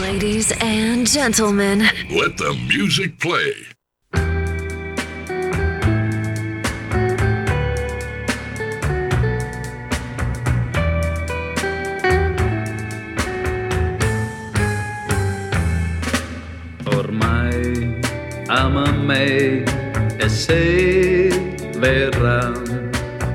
Ladies 0.00 0.54
and 0.60 1.06
gentlemen, 1.06 1.80
let 2.08 2.36
the 2.36 2.52
music 2.68 3.16
play. 3.18 3.75
Ama 18.56 18.90
me 18.90 19.62
e 20.16 20.28
se 20.28 21.28
verrà 21.78 22.50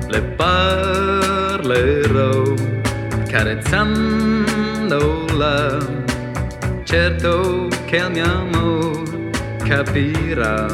le 0.08 0.20
parlerò 0.36 2.54
carezzandola 3.28 5.78
certo 6.82 7.68
che 7.86 7.96
il 7.96 8.10
mio 8.10 8.24
amore 8.24 9.30
capirà 9.62 10.66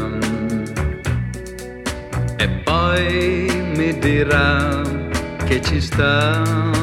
e 2.36 2.48
poi 2.64 3.46
mi 3.76 3.96
dirà 3.98 4.80
che 5.44 5.60
ci 5.60 5.80
sta 5.80 6.77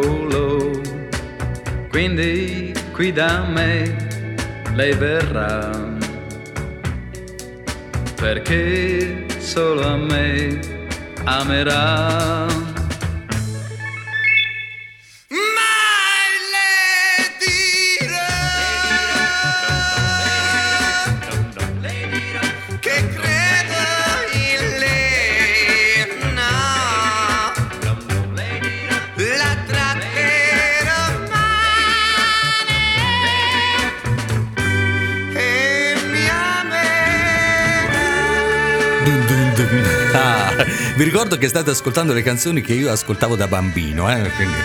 Quindi 1.89 2.75
qui 2.93 3.11
da 3.11 3.47
me 3.49 3.97
lei 4.75 4.93
verrà, 4.93 5.71
perché 8.17 9.25
solo 9.39 9.81
a 9.81 9.97
me 9.97 10.61
amerà. 11.25 12.68
Vi 40.99 41.05
ricordo 41.05 41.39
che 41.39 41.47
state 41.47 41.71
ascoltando 41.71 42.13
le 42.13 42.23
canzoni 42.23 42.61
che 42.61 42.75
io 42.75 42.91
ascoltavo 42.91 43.37
da 43.37 43.47
bambino, 43.47 44.11
eh? 44.11 44.29
Quindi... 44.31 44.57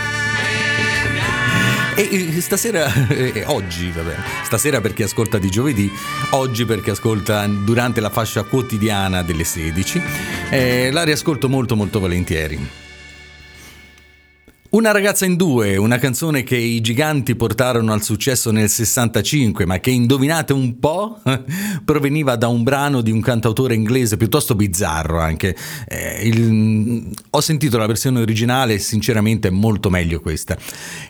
E 1.96 2.42
stasera, 2.42 2.92
eh, 3.08 3.44
oggi, 3.46 3.92
vabbè, 3.92 4.16
stasera 4.44 4.82
per 4.82 4.96
chi 4.96 5.04
ascolta 5.04 5.38
di 5.38 5.52
giovedì, 5.52 5.92
oggi 6.32 6.66
per 6.66 6.82
chi 6.82 6.90
ascolta 6.90 7.46
durante 7.46 8.02
la 8.02 8.10
fascia 8.10 8.42
quotidiana 8.42 9.22
delle 9.22 9.44
16, 9.44 10.02
eh, 10.50 10.90
la 10.92 11.04
riascolto 11.04 11.48
molto 11.48 11.76
molto 11.76 12.00
volentieri. 12.00 12.83
Una 14.74 14.90
ragazza 14.90 15.26
in 15.26 15.36
due, 15.36 15.78
una 15.78 16.00
canzone 16.00 16.42
che 16.42 16.58
i 16.58 16.82
giganti 16.82 17.36
portarono 17.36 17.94
al 17.94 18.02
successo 18.02 18.50
nel 18.50 18.70
65, 18.70 19.68
ma 19.68 19.78
che 19.80 19.92
indovinate 19.92 20.52
un 20.52 20.80
po' 20.80 21.22
proveniva 21.86 22.36
da 22.38 22.48
un 22.48 22.64
brano 22.64 23.02
di 23.02 23.12
un 23.12 23.22
cantautore 23.22 23.76
inglese 23.76 24.18
piuttosto 24.18 24.56
bizzarro 24.56 25.20
anche. 25.20 25.56
Eh, 25.88 26.28
il, 26.28 27.08
ho 27.30 27.40
sentito 27.40 27.78
la 27.78 27.86
versione 27.86 28.20
originale 28.20 28.74
e 28.74 28.80
sinceramente 28.80 29.50
è 29.50 29.52
molto 29.52 29.92
meglio 29.92 30.20
questa. 30.20 30.58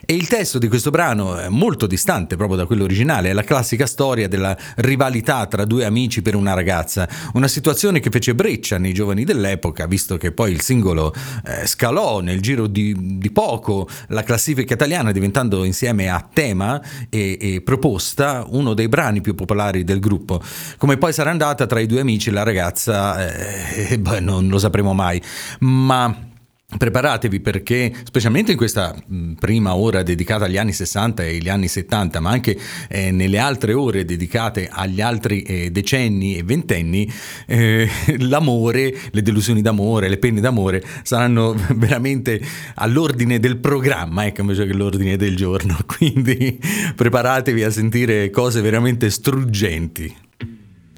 E 0.04 0.12
il 0.12 0.28
testo 0.28 0.58
di 0.58 0.68
questo 0.68 0.90
brano 0.90 1.38
è 1.38 1.48
molto 1.48 1.86
distante 1.86 2.36
proprio 2.36 2.58
da 2.58 2.66
quello 2.66 2.84
originale, 2.84 3.30
è 3.30 3.32
la 3.32 3.44
classica 3.44 3.86
storia 3.86 4.28
della 4.28 4.54
rivalità 4.76 5.46
tra 5.46 5.64
due 5.64 5.86
amici 5.86 6.20
per 6.20 6.34
una 6.34 6.52
ragazza, 6.52 7.08
una 7.32 7.48
situazione 7.48 8.00
che 8.00 8.10
fece 8.10 8.34
breccia 8.34 8.76
nei 8.76 8.92
giovani 8.92 9.24
dell'epoca, 9.24 9.86
visto 9.86 10.18
che 10.18 10.32
poi 10.32 10.52
il 10.52 10.60
singolo 10.60 11.14
eh, 11.46 11.66
scalò 11.66 12.20
nel 12.20 12.42
giro 12.42 12.66
di, 12.66 12.94
di 13.18 13.30
poco 13.30 13.52
poco 13.54 13.88
la 14.08 14.24
classifica 14.24 14.74
italiana 14.74 15.12
diventando 15.12 15.64
insieme 15.64 16.08
a 16.08 16.26
tema 16.32 16.80
e, 17.08 17.38
e, 17.40 17.60
proposta 17.62 18.44
uno 18.48 18.74
dei 18.74 18.88
brani 18.88 19.20
più 19.20 19.34
popolari 19.34 19.84
del 19.84 20.00
gruppo. 20.00 20.42
Come 20.76 20.96
poi 20.96 21.12
sarà 21.12 21.30
andata 21.30 21.66
tra 21.66 21.78
i 21.78 21.86
due 21.86 22.00
amici 22.00 22.30
la 22.30 22.42
ragazza, 22.42 23.86
eh, 23.88 23.98
beh, 23.98 24.20
non 24.20 24.48
lo 24.48 24.58
sapremo 24.58 24.92
mai, 24.92 25.22
ma 25.60 26.32
Preparatevi 26.76 27.40
perché, 27.40 27.92
specialmente 28.04 28.52
in 28.52 28.56
questa 28.56 28.94
prima 29.38 29.76
ora 29.76 30.02
dedicata 30.02 30.46
agli 30.46 30.56
anni 30.56 30.72
60 30.72 31.22
e 31.22 31.36
agli 31.36 31.48
anni 31.48 31.68
70, 31.68 32.20
ma 32.20 32.30
anche 32.30 32.58
eh, 32.88 33.10
nelle 33.10 33.38
altre 33.38 33.72
ore 33.74 34.04
dedicate 34.04 34.68
agli 34.70 35.00
altri 35.00 35.42
eh, 35.42 35.70
decenni 35.70 36.36
e 36.36 36.42
ventenni, 36.42 37.10
eh, 37.46 37.88
l'amore, 38.18 38.94
le 39.10 39.22
delusioni 39.22 39.62
d'amore, 39.62 40.08
le 40.08 40.18
penne 40.18 40.40
d'amore 40.40 40.82
saranno 41.02 41.54
veramente 41.74 42.40
all'ordine 42.74 43.38
del 43.38 43.58
programma, 43.58 44.26
ecco 44.26 44.40
invece 44.40 44.66
che 44.66 44.72
l'ordine 44.72 45.16
del 45.16 45.36
giorno. 45.36 45.76
Quindi 45.86 46.58
preparatevi 46.94 47.62
a 47.62 47.70
sentire 47.70 48.30
cose 48.30 48.60
veramente 48.60 49.10
struggenti. 49.10 50.14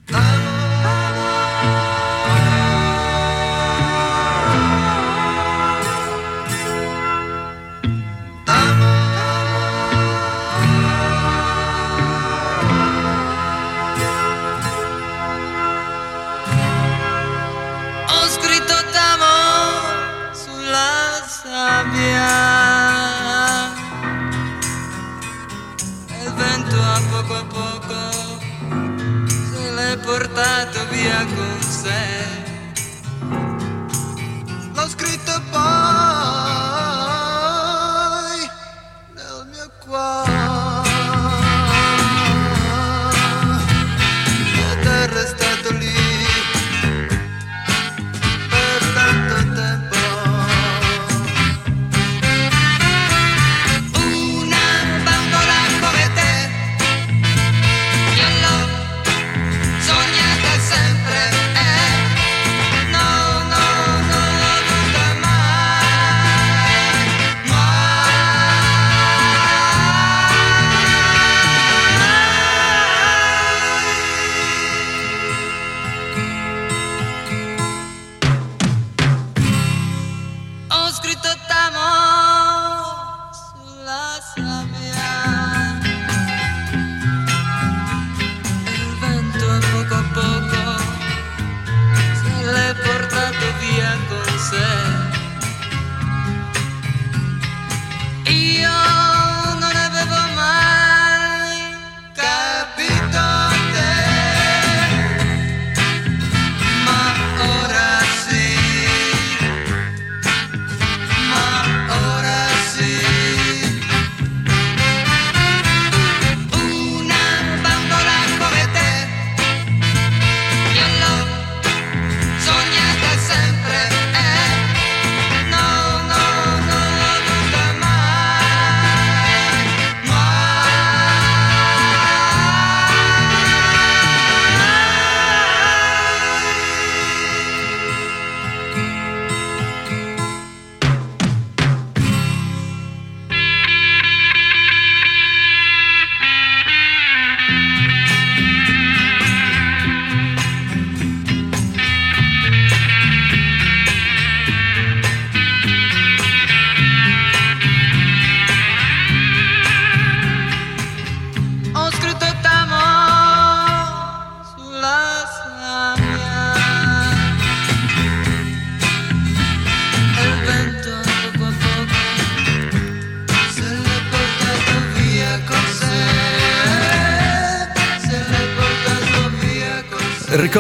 via 0.07 0.66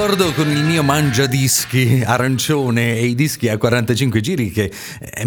sé 0.06 0.12
Ricordo 0.12 0.32
con 0.34 0.48
il 0.52 0.62
mio 0.62 0.84
mangiadischi 0.84 2.04
arancione 2.06 2.96
e 2.96 3.06
i 3.06 3.16
dischi 3.16 3.48
a 3.48 3.58
45 3.58 4.20
giri 4.20 4.52
che 4.52 4.70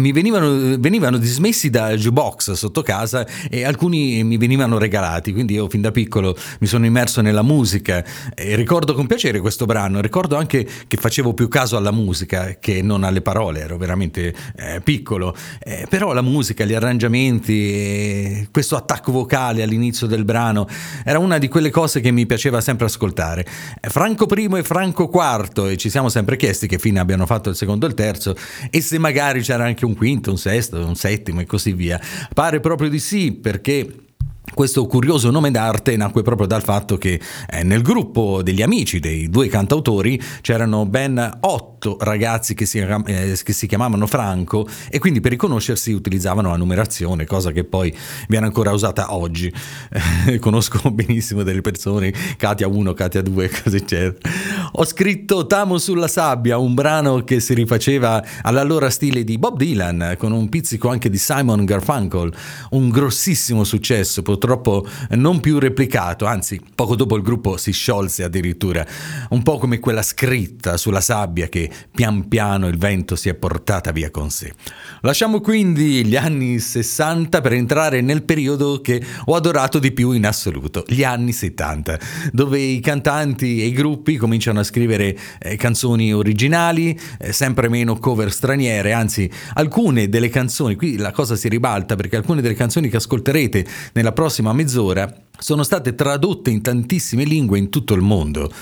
mi 0.00 0.12
venivano, 0.12 0.76
venivano 0.78 1.18
dismessi 1.18 1.70
da 1.70 1.94
jukebox 1.94 2.52
sotto 2.52 2.82
casa 2.82 3.26
e 3.48 3.64
alcuni 3.64 4.24
mi 4.24 4.36
venivano 4.36 4.78
regalati, 4.78 5.32
quindi 5.32 5.54
io 5.54 5.68
fin 5.68 5.80
da 5.80 5.90
piccolo 5.90 6.36
mi 6.60 6.66
sono 6.66 6.86
immerso 6.86 7.20
nella 7.20 7.42
musica 7.42 8.04
e 8.34 8.56
ricordo 8.56 8.94
con 8.94 9.06
piacere 9.06 9.40
questo 9.40 9.66
brano, 9.66 10.00
ricordo 10.00 10.36
anche 10.36 10.66
che 10.86 10.96
facevo 10.96 11.34
più 11.34 11.48
caso 11.48 11.76
alla 11.76 11.92
musica 11.92 12.56
che 12.58 12.82
non 12.82 13.04
alle 13.04 13.20
parole, 13.20 13.60
ero 13.60 13.76
veramente 13.76 14.34
eh, 14.56 14.80
piccolo, 14.82 15.36
Eh, 15.62 15.86
però 15.88 16.12
la 16.12 16.22
musica, 16.22 16.64
gli 16.64 16.74
arrangiamenti, 16.74 17.72
e 17.72 18.48
questo 18.50 18.76
attacco 18.76 19.12
vocale 19.12 19.62
all'inizio 19.62 20.06
del 20.06 20.24
brano 20.24 20.66
era 21.04 21.18
una 21.18 21.38
di 21.38 21.48
quelle 21.48 21.70
cose 21.70 22.00
che 22.00 22.10
mi 22.10 22.26
piaceva 22.26 22.60
sempre 22.60 22.86
ascoltare. 22.86 23.46
Eh, 23.80 23.88
Franco 23.88 24.26
I 24.34 24.48
e 24.56 24.62
Franco 24.62 25.10
IV 25.12 25.66
e 25.66 25.76
ci 25.76 25.90
siamo 25.90 26.08
sempre 26.08 26.36
chiesti 26.36 26.66
che 26.66 26.78
fine 26.78 26.98
abbiano 26.98 27.26
fatto 27.26 27.50
il 27.50 27.56
secondo 27.56 27.86
e 27.86 27.90
il 27.90 27.94
terzo 27.94 28.34
e 28.70 28.80
se 28.80 28.98
magari 28.98 29.42
c'era 29.42 29.64
anche 29.64 29.84
un 29.84 29.89
quinto, 29.94 30.30
un 30.30 30.38
sesto, 30.38 30.84
un 30.84 30.96
settimo 30.96 31.40
e 31.40 31.46
così 31.46 31.72
via. 31.72 32.00
Pare 32.32 32.60
proprio 32.60 32.88
di 32.88 32.98
sì 32.98 33.32
perché 33.32 34.09
questo 34.60 34.84
curioso 34.84 35.30
nome 35.30 35.50
d'arte 35.50 35.96
nacque 35.96 36.20
proprio 36.20 36.46
dal 36.46 36.62
fatto 36.62 36.98
che 36.98 37.18
eh, 37.48 37.62
nel 37.62 37.80
gruppo 37.80 38.42
degli 38.42 38.60
amici 38.60 38.98
dei 39.00 39.30
due 39.30 39.48
cantautori 39.48 40.20
c'erano 40.42 40.84
ben 40.84 41.38
otto 41.40 41.96
ragazzi 41.98 42.52
che 42.52 42.66
si, 42.66 42.78
eh, 42.78 43.40
che 43.42 43.52
si 43.54 43.66
chiamavano 43.66 44.06
Franco 44.06 44.68
e 44.90 44.98
quindi 44.98 45.20
per 45.20 45.30
riconoscersi 45.30 45.92
utilizzavano 45.92 46.50
la 46.50 46.58
numerazione, 46.58 47.24
cosa 47.24 47.52
che 47.52 47.64
poi 47.64 47.96
viene 48.28 48.44
ancora 48.44 48.72
usata 48.72 49.14
oggi. 49.14 49.50
Eh, 50.26 50.38
conosco 50.40 50.90
benissimo 50.90 51.42
delle 51.42 51.62
persone, 51.62 52.12
Katia 52.36 52.68
1, 52.68 52.92
Katia 52.92 53.22
2, 53.22 53.48
così 53.64 53.76
eccetera. 53.76 54.30
Ho 54.72 54.84
scritto 54.84 55.46
Tamo 55.46 55.78
sulla 55.78 56.06
sabbia, 56.06 56.58
un 56.58 56.74
brano 56.74 57.24
che 57.24 57.40
si 57.40 57.54
rifaceva 57.54 58.22
all'allora 58.42 58.90
stile 58.90 59.24
di 59.24 59.38
Bob 59.38 59.56
Dylan, 59.56 60.16
con 60.18 60.32
un 60.32 60.50
pizzico 60.50 60.90
anche 60.90 61.08
di 61.08 61.16
Simon 61.16 61.64
Garfunkel, 61.64 62.30
un 62.72 62.90
grossissimo 62.90 63.64
successo, 63.64 64.20
purtroppo 64.50 64.86
non 65.10 65.40
più 65.40 65.58
replicato, 65.60 66.26
anzi 66.26 66.60
poco 66.74 66.96
dopo 66.96 67.16
il 67.16 67.22
gruppo 67.22 67.56
si 67.56 67.70
sciolse 67.70 68.24
addirittura, 68.24 68.84
un 69.30 69.42
po' 69.42 69.58
come 69.58 69.78
quella 69.78 70.02
scritta 70.02 70.76
sulla 70.76 71.00
sabbia 71.00 71.48
che 71.48 71.70
pian 71.90 72.26
piano 72.26 72.66
il 72.66 72.76
vento 72.76 73.14
si 73.14 73.28
è 73.28 73.34
portata 73.34 73.92
via 73.92 74.10
con 74.10 74.30
sé. 74.30 74.52
Lasciamo 75.02 75.40
quindi 75.40 76.04
gli 76.04 76.16
anni 76.16 76.58
60 76.58 77.40
per 77.40 77.52
entrare 77.52 78.00
nel 78.00 78.24
periodo 78.24 78.80
che 78.80 79.00
ho 79.26 79.34
adorato 79.34 79.78
di 79.78 79.92
più 79.92 80.10
in 80.12 80.26
assoluto, 80.26 80.84
gli 80.88 81.04
anni 81.04 81.32
70, 81.32 81.98
dove 82.32 82.58
i 82.58 82.80
cantanti 82.80 83.62
e 83.62 83.66
i 83.66 83.72
gruppi 83.72 84.16
cominciano 84.16 84.58
a 84.58 84.64
scrivere 84.64 85.16
eh, 85.38 85.56
canzoni 85.56 86.12
originali, 86.12 86.98
eh, 87.18 87.32
sempre 87.32 87.68
meno 87.68 87.96
cover 87.98 88.32
straniere, 88.32 88.92
anzi 88.92 89.30
alcune 89.54 90.08
delle 90.08 90.28
canzoni, 90.28 90.74
qui 90.74 90.96
la 90.96 91.12
cosa 91.12 91.36
si 91.36 91.48
ribalta 91.48 91.94
perché 91.94 92.16
alcune 92.16 92.42
delle 92.42 92.54
canzoni 92.54 92.88
che 92.88 92.96
ascolterete 92.96 93.64
nella 93.92 94.12
prossima 94.12 94.29
mezz'ora 94.52 95.12
sono 95.40 95.62
state 95.62 95.94
tradotte 95.94 96.50
in 96.50 96.60
tantissime 96.60 97.24
lingue 97.24 97.58
in 97.58 97.70
tutto 97.70 97.94
il 97.94 98.02
mondo. 98.02 98.52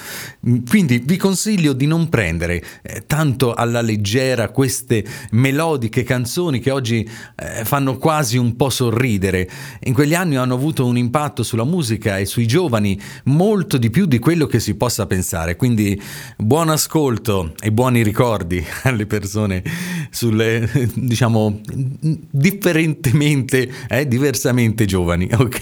Quindi 0.68 1.02
vi 1.04 1.16
consiglio 1.16 1.72
di 1.72 1.86
non 1.86 2.08
prendere 2.08 2.62
eh, 2.82 3.04
tanto 3.06 3.52
alla 3.52 3.80
leggera 3.80 4.48
queste 4.50 5.04
melodiche 5.32 6.04
canzoni 6.04 6.60
che 6.60 6.70
oggi 6.70 7.08
eh, 7.36 7.64
fanno 7.64 7.98
quasi 7.98 8.38
un 8.38 8.56
po' 8.56 8.70
sorridere. 8.70 9.48
In 9.80 9.92
quegli 9.92 10.14
anni 10.14 10.36
hanno 10.36 10.54
avuto 10.54 10.86
un 10.86 10.96
impatto 10.96 11.42
sulla 11.42 11.64
musica 11.64 12.18
e 12.18 12.24
sui 12.24 12.46
giovani 12.46 12.98
molto 13.24 13.76
di 13.76 13.90
più 13.90 14.06
di 14.06 14.20
quello 14.20 14.46
che 14.46 14.60
si 14.60 14.74
possa 14.76 15.06
pensare. 15.06 15.56
Quindi 15.56 16.00
buon 16.36 16.68
ascolto 16.68 17.54
e 17.60 17.72
buoni 17.72 18.02
ricordi 18.02 18.64
alle 18.84 19.06
persone 19.06 19.62
sulle, 20.10 20.70
diciamo, 20.94 21.60
differentemente, 22.30 23.68
eh, 23.88 24.06
diversamente 24.06 24.84
giovani. 24.84 25.28
Ok. 25.48 25.57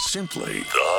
Simply 0.00 0.60
the 0.60 0.91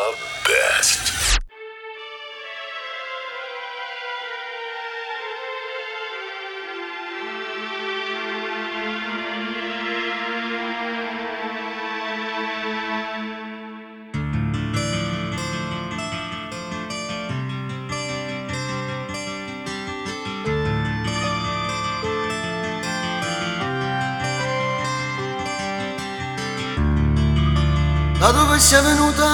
sia 28.74 28.82
venuta 28.82 29.30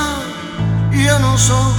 io 0.89 1.17
non 1.17 1.37
so. 1.37 1.73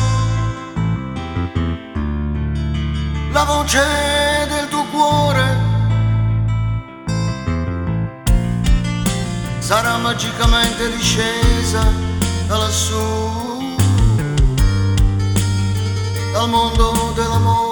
La 3.33 3.45
voce 3.45 3.83
del 4.49 4.67
tuo 4.71 4.85
cuore 4.85 5.45
sarà 9.59 9.99
magicamente 9.99 10.91
discesa 10.97 11.83
da 12.47 12.57
lassù, 12.57 13.77
dal 16.33 16.49
mondo 16.49 17.13
dell'amore. 17.15 17.70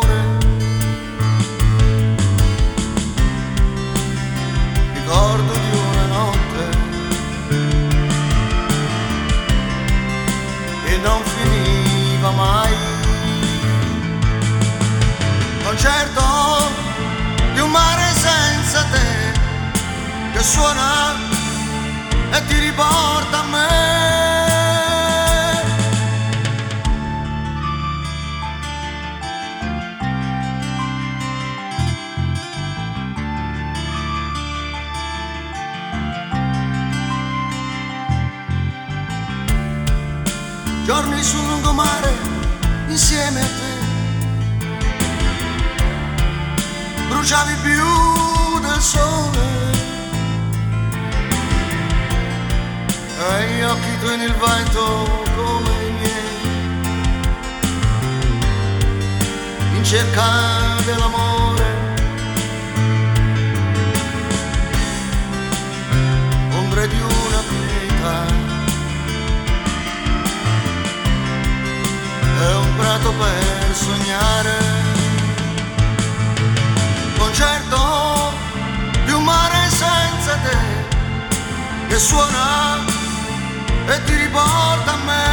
Mai. 12.38 12.74
Concerto 15.64 16.22
di 17.54 17.60
un 17.60 17.70
mare 17.70 18.06
senza 18.14 18.80
te 18.92 19.08
che 20.32 20.42
suona 20.42 21.16
e 22.30 22.44
ti 22.46 22.58
riporta 22.60 23.38
a 23.40 23.44
me. 23.54 24.27
Bruciavi 47.28 47.56
più 47.56 48.58
del 48.60 48.80
sole. 48.80 49.46
E 53.20 53.52
gli 53.52 53.60
occhi 53.60 53.98
tuoi 54.00 54.16
nel 54.16 54.32
vento 54.32 54.82
come 55.36 55.70
i 55.84 55.92
miei. 56.00 56.40
In 59.76 59.84
cerca 59.84 60.24
dell'amore. 60.86 61.96
Ombre 66.52 66.88
di 66.88 66.98
una 66.98 67.42
pietà. 67.50 68.24
è 72.40 72.54
un 72.54 72.76
prato 72.76 73.12
per 73.12 73.74
sognare. 73.74 74.67
Concerto 77.28 78.32
di 79.04 79.12
un 79.12 79.22
mare 79.22 79.68
senza 79.68 80.34
te 80.42 80.56
che 81.86 81.98
suona 81.98 82.78
e 83.86 84.04
ti 84.04 84.14
riporta 84.16 84.92
a 84.92 84.96
me. 85.04 85.26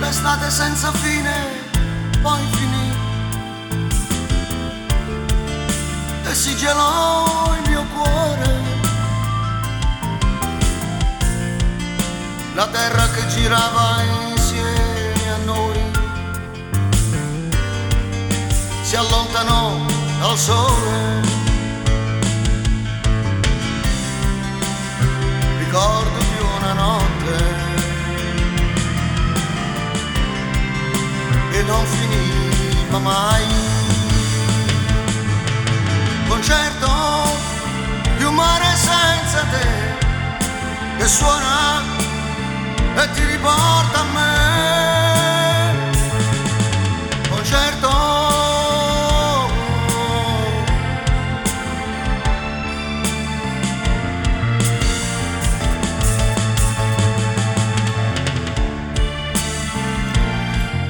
L'estate 0.00 0.50
senza 0.50 0.90
fine 0.90 1.70
poi 2.20 2.51
gelò 6.62 7.56
il 7.56 7.68
mio 7.68 7.84
cuore. 7.92 8.50
La 12.54 12.68
terra 12.68 13.08
che 13.10 13.26
girava 13.26 14.00
insieme 14.30 15.24
a 15.28 15.38
noi 15.44 15.80
si 18.82 18.94
allontanò 18.94 19.84
dal 20.20 20.38
sole. 20.38 21.20
Ricordo 25.58 26.18
di 26.30 26.38
una 26.58 26.72
notte 26.74 27.36
e 31.58 31.62
non 31.62 31.84
finiva 31.86 32.98
mai. 32.98 33.71
Concerto 36.44 36.90
di 38.16 38.24
un 38.24 38.34
mare 38.34 38.74
senza 38.74 39.44
te 39.52 40.96
che 40.98 41.06
suona 41.06 41.82
e 42.96 43.10
ti 43.12 43.24
riporta 43.26 44.00
a 44.00 44.04
me. 44.12 45.11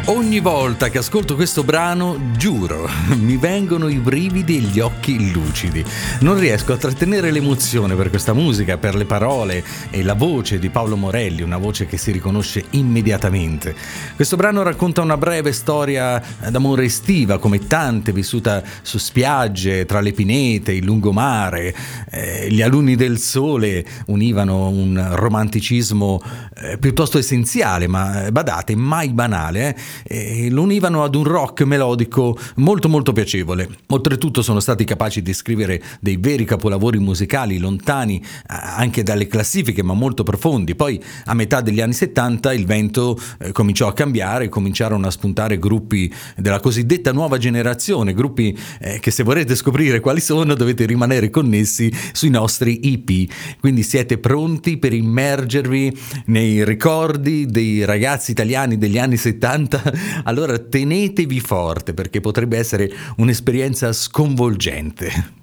Ogni 0.06 0.40
volta 0.40 0.88
che 0.88 0.98
ascolto 0.98 1.36
questo 1.36 1.62
brano, 1.62 2.32
giuro, 2.36 2.90
mi 3.20 3.36
vengono 3.36 3.86
i 3.86 3.98
brividi 3.98 4.56
e 4.56 4.60
gli 4.60 4.80
occhi 4.80 5.30
lucidi. 5.30 5.84
Non 6.20 6.36
riesco 6.36 6.72
a 6.72 6.76
trattenere 6.76 7.30
l'emozione 7.30 7.94
per 7.94 8.10
questa 8.10 8.32
musica, 8.32 8.78
per 8.78 8.96
le 8.96 9.04
parole 9.04 9.62
e 9.90 10.02
la 10.02 10.14
voce 10.14 10.58
di 10.58 10.70
Paolo 10.70 10.96
Morelli, 10.96 11.42
una 11.42 11.56
voce 11.56 11.86
che 11.86 11.98
si 11.98 12.10
riconosce 12.10 12.64
immediatamente. 12.70 13.76
Questo 14.16 14.34
brano 14.34 14.64
racconta 14.64 15.02
una 15.02 15.16
breve 15.16 15.52
storia 15.52 16.20
d'amore 16.48 16.86
estiva, 16.86 17.38
come 17.38 17.64
tante, 17.68 18.10
vissuta 18.10 18.60
su 18.82 18.98
spiagge, 18.98 19.86
tra 19.86 20.00
le 20.00 20.10
pinete, 20.10 20.72
il 20.72 20.84
lungomare. 20.84 21.72
Eh, 22.10 22.48
gli 22.50 22.60
alunni 22.60 22.96
del 22.96 23.18
sole 23.18 23.84
univano 24.06 24.68
un 24.68 25.10
romanticismo 25.12 26.20
eh, 26.56 26.76
piuttosto 26.78 27.18
essenziale, 27.18 27.86
ma 27.86 28.26
eh, 28.26 28.32
badate, 28.32 28.74
mai 28.74 29.10
banale. 29.10 29.68
Eh? 29.68 29.90
E 30.02 30.48
lo 30.50 30.62
univano 30.62 31.02
ad 31.04 31.14
un 31.14 31.24
rock 31.24 31.62
melodico 31.62 32.36
molto 32.56 32.88
molto 32.88 33.12
piacevole. 33.12 33.68
Oltretutto 33.88 34.42
sono 34.42 34.60
stati 34.60 34.84
capaci 34.84 35.22
di 35.22 35.32
scrivere 35.32 35.82
dei 36.00 36.16
veri 36.16 36.44
capolavori 36.44 36.98
musicali 36.98 37.58
lontani 37.58 38.22
anche 38.46 39.02
dalle 39.02 39.26
classifiche 39.26 39.82
ma 39.82 39.94
molto 39.94 40.22
profondi. 40.22 40.74
Poi 40.74 41.02
a 41.26 41.34
metà 41.34 41.60
degli 41.60 41.80
anni 41.80 41.92
70 41.92 42.52
il 42.52 42.66
vento 42.66 43.18
eh, 43.38 43.52
cominciò 43.52 43.88
a 43.88 43.92
cambiare, 43.92 44.48
cominciarono 44.48 45.06
a 45.06 45.10
spuntare 45.10 45.58
gruppi 45.58 46.12
della 46.36 46.60
cosiddetta 46.60 47.12
nuova 47.12 47.38
generazione, 47.38 48.14
gruppi 48.14 48.56
eh, 48.80 48.98
che 49.00 49.10
se 49.10 49.22
volete 49.22 49.54
scoprire 49.54 50.00
quali 50.00 50.20
sono 50.20 50.54
dovete 50.54 50.86
rimanere 50.86 51.30
connessi 51.30 51.92
sui 52.12 52.30
nostri 52.30 52.80
EP. 52.82 53.30
Quindi 53.60 53.82
siete 53.82 54.18
pronti 54.18 54.78
per 54.78 54.92
immergervi 54.92 55.96
nei 56.26 56.64
ricordi 56.64 57.46
dei 57.46 57.84
ragazzi 57.84 58.30
italiani 58.30 58.78
degli 58.78 58.98
anni 58.98 59.16
70 59.16 59.81
allora 60.24 60.58
tenetevi 60.58 61.40
forte 61.40 61.94
perché 61.94 62.20
potrebbe 62.20 62.58
essere 62.58 62.90
un'esperienza 63.16 63.92
sconvolgente. 63.92 65.40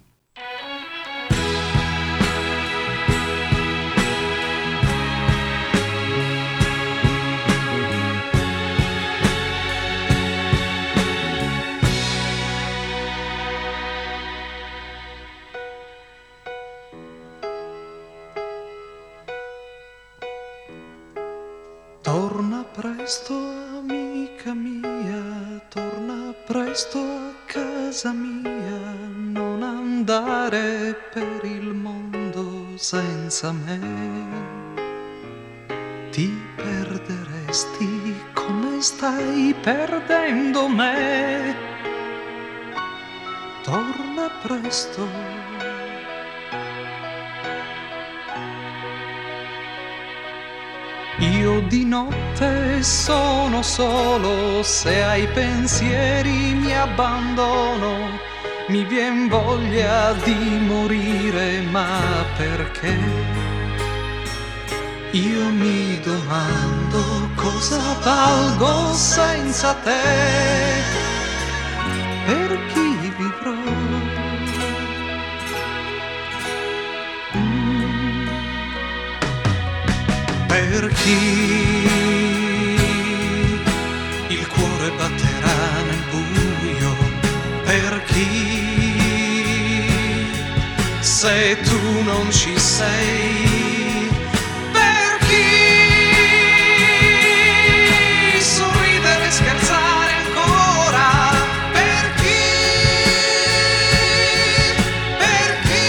Andare 30.11 30.95
per 31.13 31.41
il 31.43 31.71
mondo 31.75 32.75
senza 32.77 33.51
me. 33.51 33.79
Ti 36.09 36.27
perderesti 36.55 38.15
come 38.33 38.81
stai 38.81 39.53
perdendo 39.61 40.67
me. 40.67 41.55
Torna 43.61 44.29
presto. 44.41 45.07
Io 51.19 51.61
di 51.67 51.85
notte 51.85 52.81
sono 52.81 53.61
solo, 53.61 54.63
se 54.63 55.03
ai 55.03 55.27
pensieri 55.27 56.55
mi 56.55 56.73
abbandono, 56.73 58.28
mi 58.69 58.83
vien 58.85 59.27
voglia 59.27 60.13
di 60.23 60.59
morire, 60.67 61.61
ma 61.71 62.23
perché? 62.37 62.95
Io 65.11 65.49
mi 65.49 65.99
domando 66.01 67.29
cosa 67.35 67.79
valgo 68.03 68.93
senza 68.93 69.73
te, 69.73 70.01
per 72.27 72.59
chi 72.71 73.11
vivrò? 73.17 73.55
Mm. 77.35 78.27
Per 80.47 80.87
chi 80.93 81.68
se 91.29 91.57
tu 91.61 91.81
non 92.09 92.25
ci 92.31 92.57
sei, 92.57 94.09
per 94.77 95.09
chi 95.27 95.51
sorridere 98.41 99.27
e 99.27 99.31
scherzare 99.37 100.11
ancora, 100.23 101.09
per 101.77 102.03
chi, 102.19 102.41
per 105.21 105.49
chi. 105.67 105.85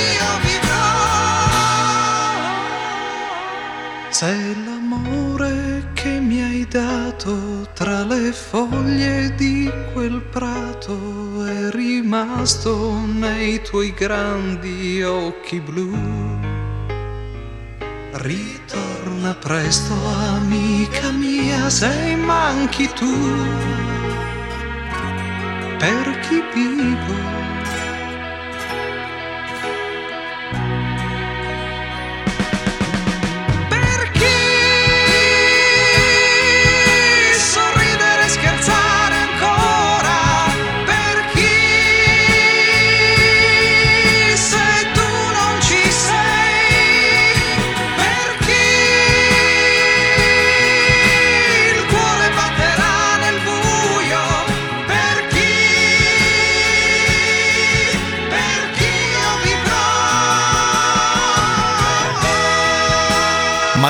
Se 4.11 4.33
l'amore 4.67 5.55
che 5.95 6.21
mi 6.21 6.43
hai 6.43 6.67
dato 6.69 7.67
tra 7.73 8.05
le 8.05 8.33
foglie 8.33 9.35
di 9.37 9.73
quel 9.95 10.21
prato 10.21 10.95
è 11.47 11.71
rimasto 12.11 13.07
nei 13.07 13.63
tuoi 13.63 13.95
grandi 13.95 15.01
occhi 15.01 15.61
blu, 15.61 15.93
ritorna 18.15 19.33
presto 19.35 19.95
amica 20.35 21.13
mia 21.13 21.71
se 21.71 22.17
manchi 22.17 22.89
tu, 22.95 23.15
per 25.79 26.19
chi 26.27 26.43
vivo. 26.53 27.40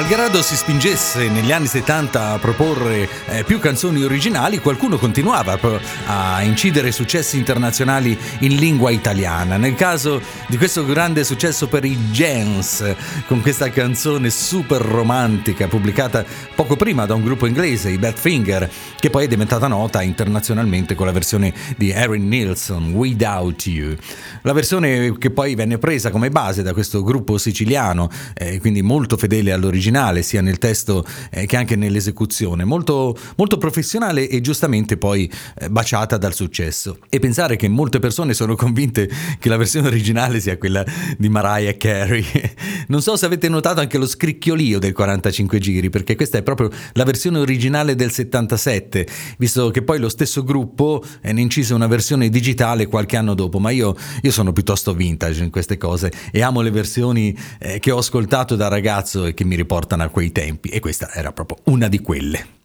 Malgrado 0.00 0.40
si 0.40 0.56
spingesse 0.56 1.28
negli 1.28 1.52
anni 1.52 1.66
70 1.66 2.30
a 2.30 2.38
proporre 2.38 3.06
eh, 3.26 3.44
più 3.44 3.58
canzoni 3.58 4.02
originali, 4.02 4.58
qualcuno 4.58 4.96
continuava 4.96 5.58
a 6.06 6.42
incidere 6.42 6.90
successi 6.90 7.36
internazionali 7.36 8.18
in 8.38 8.56
lingua 8.56 8.90
italiana. 8.90 9.58
Nel 9.58 9.74
caso 9.74 10.22
di 10.48 10.56
questo 10.56 10.86
grande 10.86 11.22
successo 11.22 11.68
per 11.68 11.84
i 11.84 12.10
Gens, 12.12 12.94
con 13.26 13.42
questa 13.42 13.68
canzone 13.68 14.30
super 14.30 14.80
romantica 14.80 15.68
pubblicata 15.68 16.24
poco 16.54 16.76
prima 16.76 17.04
da 17.04 17.12
un 17.12 17.22
gruppo 17.22 17.44
inglese, 17.44 17.90
i 17.90 17.98
Badfinger, 17.98 18.70
che 18.98 19.10
poi 19.10 19.26
è 19.26 19.28
diventata 19.28 19.66
nota 19.66 20.00
internazionalmente 20.00 20.94
con 20.94 21.04
la 21.04 21.12
versione 21.12 21.52
di 21.76 21.90
Erin 21.90 22.26
Nilsson, 22.26 22.92
Without 22.92 23.66
You. 23.66 23.94
La 24.42 24.54
versione 24.54 25.18
che 25.18 25.30
poi 25.30 25.54
venne 25.54 25.76
presa 25.76 26.10
come 26.10 26.30
base 26.30 26.62
da 26.62 26.72
questo 26.72 27.02
gruppo 27.02 27.36
siciliano, 27.36 28.08
eh, 28.32 28.58
quindi 28.60 28.80
molto 28.80 29.18
fedele 29.18 29.52
all'originale, 29.90 30.22
sia 30.22 30.40
nel 30.40 30.58
testo 30.58 31.04
eh, 31.30 31.46
che 31.46 31.56
anche 31.56 31.76
nell'esecuzione, 31.76 32.64
molto, 32.64 33.16
molto 33.36 33.58
professionale 33.58 34.28
e 34.28 34.40
giustamente 34.40 34.96
poi 34.96 35.30
eh, 35.58 35.68
baciata 35.68 36.16
dal 36.16 36.34
successo. 36.34 36.98
E 37.08 37.18
pensare 37.18 37.56
che 37.56 37.68
molte 37.68 37.98
persone 37.98 38.32
sono 38.32 38.54
convinte 38.54 39.08
che 39.38 39.48
la 39.48 39.56
versione 39.56 39.88
originale 39.88 40.40
sia 40.40 40.56
quella 40.56 40.84
di 41.18 41.28
Mariah 41.28 41.76
Carey. 41.76 42.24
Non 42.90 43.02
so 43.02 43.16
se 43.16 43.24
avete 43.24 43.48
notato 43.48 43.80
anche 43.80 43.98
lo 43.98 44.06
scricchiolio 44.06 44.80
del 44.80 44.92
45 44.92 45.58
giri, 45.60 45.90
perché 45.90 46.16
questa 46.16 46.38
è 46.38 46.42
proprio 46.42 46.70
la 46.94 47.04
versione 47.04 47.38
originale 47.38 47.94
del 47.94 48.10
77, 48.10 49.06
visto 49.38 49.70
che 49.70 49.82
poi 49.82 50.00
lo 50.00 50.08
stesso 50.08 50.42
gruppo 50.42 51.02
eh, 51.20 51.32
ne 51.32 51.40
incise 51.40 51.72
una 51.72 51.86
versione 51.86 52.28
digitale 52.30 52.86
qualche 52.86 53.16
anno 53.16 53.34
dopo, 53.34 53.60
ma 53.60 53.70
io, 53.70 53.94
io 54.22 54.32
sono 54.32 54.52
piuttosto 54.52 54.92
vintage 54.92 55.44
in 55.44 55.50
queste 55.50 55.76
cose 55.76 56.10
e 56.32 56.42
amo 56.42 56.62
le 56.62 56.70
versioni 56.70 57.36
che 57.78 57.90
ho 57.90 57.98
ascoltato 57.98 58.56
da 58.56 58.66
ragazzo 58.66 59.26
e 59.26 59.34
che 59.34 59.44
mi 59.44 59.54
riportano 59.54 59.79
a 60.04 60.08
quei 60.08 60.32
tempi 60.32 60.68
e 60.68 60.80
questa 60.80 61.12
era 61.12 61.32
proprio 61.32 61.58
una 61.64 61.88
di 61.88 62.00
quelle. 62.00 62.59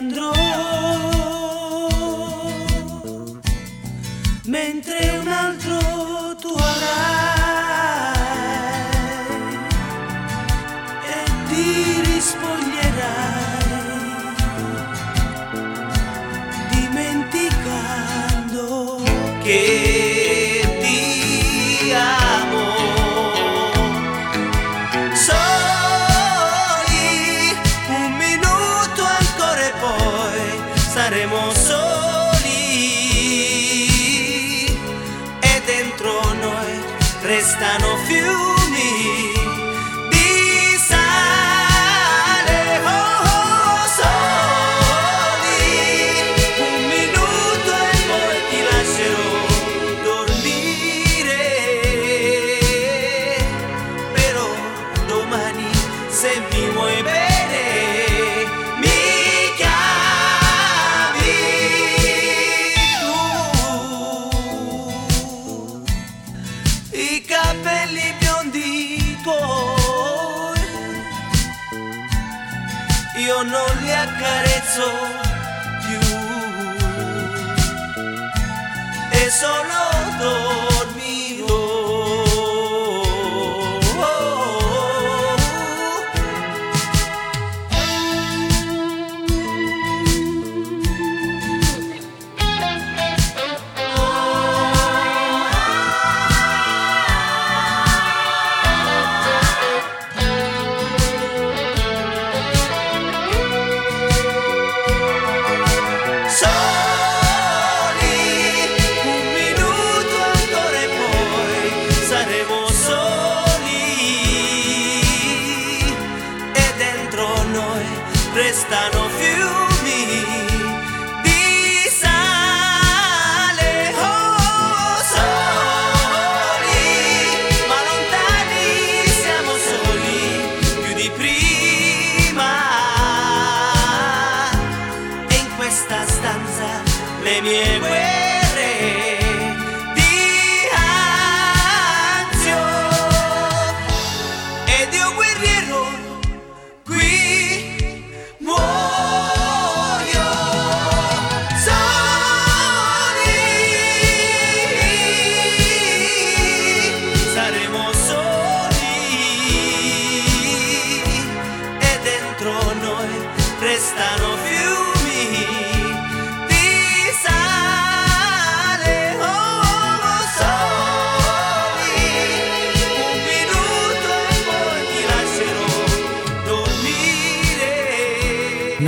Me 0.00 0.35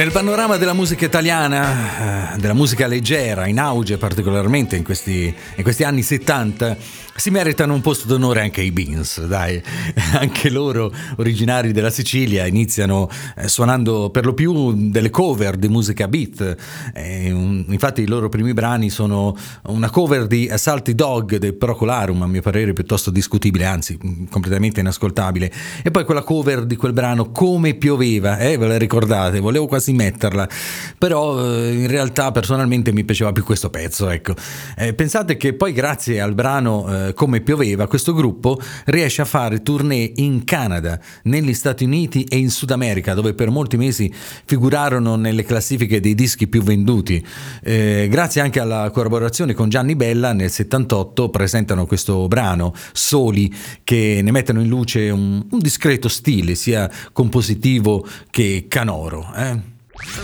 Nel 0.09 0.17
panorama 0.17 0.57
della 0.57 0.73
musica 0.73 1.05
italiana, 1.05 2.35
della 2.39 2.55
musica 2.55 2.87
leggera, 2.87 3.47
in 3.47 3.59
auge 3.59 3.99
particolarmente 3.99 4.75
in 4.75 4.83
questi, 4.83 5.35
in 5.57 5.63
questi 5.63 5.85
anni 5.85 6.01
70, 6.01 6.79
si 7.19 7.31
meritano 7.31 7.75
un 7.75 7.81
posto 7.81 8.07
d'onore 8.07 8.43
anche 8.43 8.63
i 8.63 8.71
Beans, 8.71 9.25
dai. 9.27 9.61
Anche 10.19 10.51
loro, 10.51 10.93
originari 11.17 11.73
della 11.73 11.91
Sicilia, 11.91 12.47
iniziano 12.47 13.11
eh, 13.37 13.49
suonando 13.49 14.11
per 14.11 14.25
lo 14.25 14.35
più 14.35 14.89
delle 14.89 15.11
cover 15.11 15.57
di 15.57 15.69
musica 15.69 16.07
beat. 16.07 16.57
Infatti 16.95 18.03
i 18.03 18.07
loro 18.07 18.29
primi 18.29 18.55
brani 18.55 18.89
sono 18.89 19.37
una 19.65 19.91
cover 19.91 20.29
di 20.29 20.49
Salty 20.55 20.95
Dog 20.95 21.37
del 21.37 21.55
Procolarum, 21.55 22.23
a 22.23 22.27
mio 22.27 22.41
parere 22.41 22.73
piuttosto 22.73 23.11
discutibile, 23.11 23.65
anzi 23.65 23.99
mh, 24.01 24.29
completamente 24.31 24.79
inascoltabile. 24.79 25.53
E 25.83 25.91
poi 25.91 26.05
quella 26.05 26.23
cover 26.23 26.67
di 26.67 26.77
quel 26.77 26.93
brano 26.93 27.33
Come 27.33 27.75
pioveva, 27.75 28.39
eh, 28.39 28.57
ve 28.57 28.69
la 28.69 28.79
ricordate? 28.79 29.41
Volevo 29.41 29.67
quasi 29.67 29.93
metterla, 29.99 30.49
però 30.97 31.45
eh, 31.45 31.73
in 31.73 31.89
realtà 31.89 32.31
personalmente 32.31 32.93
mi 32.93 33.05
piaceva 33.05 33.33
più 33.33 33.43
questo 33.43 33.69
pezzo, 33.69 34.09
ecco. 34.09 34.35
Eh, 34.77 34.95
pensate 34.95 35.37
che 35.37 35.55
poi 35.55 35.73
grazie 35.73 36.21
al 36.21 36.35
brano 36.35 37.09
eh, 37.09 37.15
Come 37.15 37.41
pioveva, 37.41 37.89
questo 37.89 38.15
gruppo 38.15 38.61
riesce 38.87 39.23
a 39.23 39.25
fare 39.25 39.63
tournée 39.63 40.13
in 40.17 40.45
Canada, 40.45 41.01
negli 41.25 41.53
Stati 41.53 41.85
Uniti 41.85 42.25
e 42.25 42.37
in 42.37 42.51
Sud 42.51 42.71
America, 42.71 43.15
dove 43.15 43.35
per 43.35 43.51
molti 43.51 43.77
mesi 43.77 44.13
figurarono 44.45 45.17
nelle 45.17 45.43
classifiche 45.43 46.01
dei 46.01 46.15
dischi 46.15 46.47
più 46.47 46.63
venduti. 46.63 47.25
Eh, 47.63 48.07
grazie 48.09 48.41
anche 48.41 48.61
alla 48.61 48.91
collaborazione 48.91 49.55
con 49.55 49.69
Gianni 49.69 49.97
Bella, 49.97 50.33
nel 50.33 50.51
78 50.51 51.29
presentano 51.29 51.87
questo 51.87 52.29
brano, 52.29 52.73
Soli, 52.93 53.53
che 53.83 54.21
ne 54.23 54.31
mettono 54.31 54.61
in 54.61 54.69
luce 54.69 55.11
un, 55.11 55.45
un 55.51 55.59
discreto 55.59 56.09
stile, 56.09 56.55
sia 56.55 56.89
compositivo 57.13 58.07
che 58.31 58.67
canoro. 58.69 59.33
eh. 59.35 59.77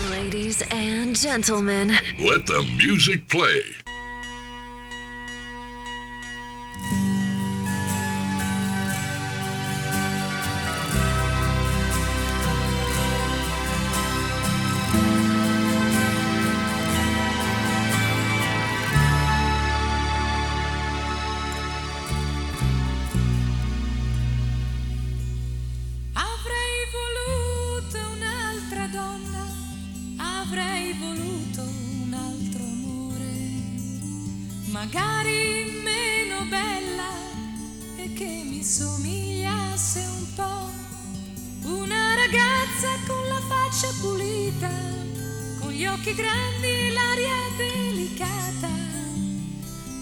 Ladies 0.09 0.61
and 0.71 1.15
gentlemen, 1.15 1.89
Let 2.19 2.45
the 2.45 2.63
music 2.77 3.27
play. 3.27 3.61
Somigliasse 38.65 39.99
un 39.99 40.33
po'. 40.33 40.71
Una 41.69 42.15
ragazza 42.15 42.89
con 43.05 43.27
la 43.27 43.39
faccia 43.47 43.87
pulita, 44.01 44.71
con 45.59 45.71
gli 45.71 45.85
occhi 45.85 46.15
grandi 46.15 46.67
e 46.67 46.91
l'aria 46.91 47.35
delicata, 47.57 48.69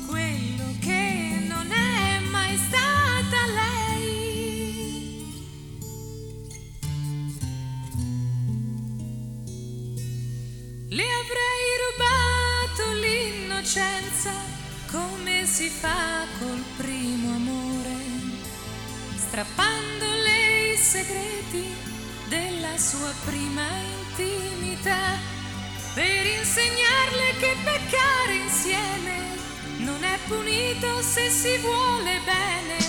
quello 0.07 0.64
che 0.80 1.45
non 1.45 1.70
è 1.72 2.20
mai 2.32 2.57
stata 2.57 3.45
lei. 3.53 5.26
Le 10.88 11.03
avrei 11.22 11.66
rubato 11.84 12.93
l'innocenza 13.01 14.32
come 14.89 15.45
si 15.45 15.68
fa 15.68 16.26
col 16.39 16.64
primo 16.78 17.36
amore, 17.36 18.03
strappandole 19.34 20.74
i 20.74 20.78
segreti 20.78 21.66
della 22.28 22.78
sua 22.78 23.12
prima 23.26 23.66
intimità, 24.06 25.18
per 25.96 26.24
insegnarle 26.24 27.34
che 27.40 27.56
peccare 27.64 28.36
insieme 28.36 29.38
non 29.78 30.04
è 30.04 30.20
punito 30.28 31.02
se 31.02 31.32
si 31.32 31.58
vuole 31.58 32.20
bene. 32.24 32.83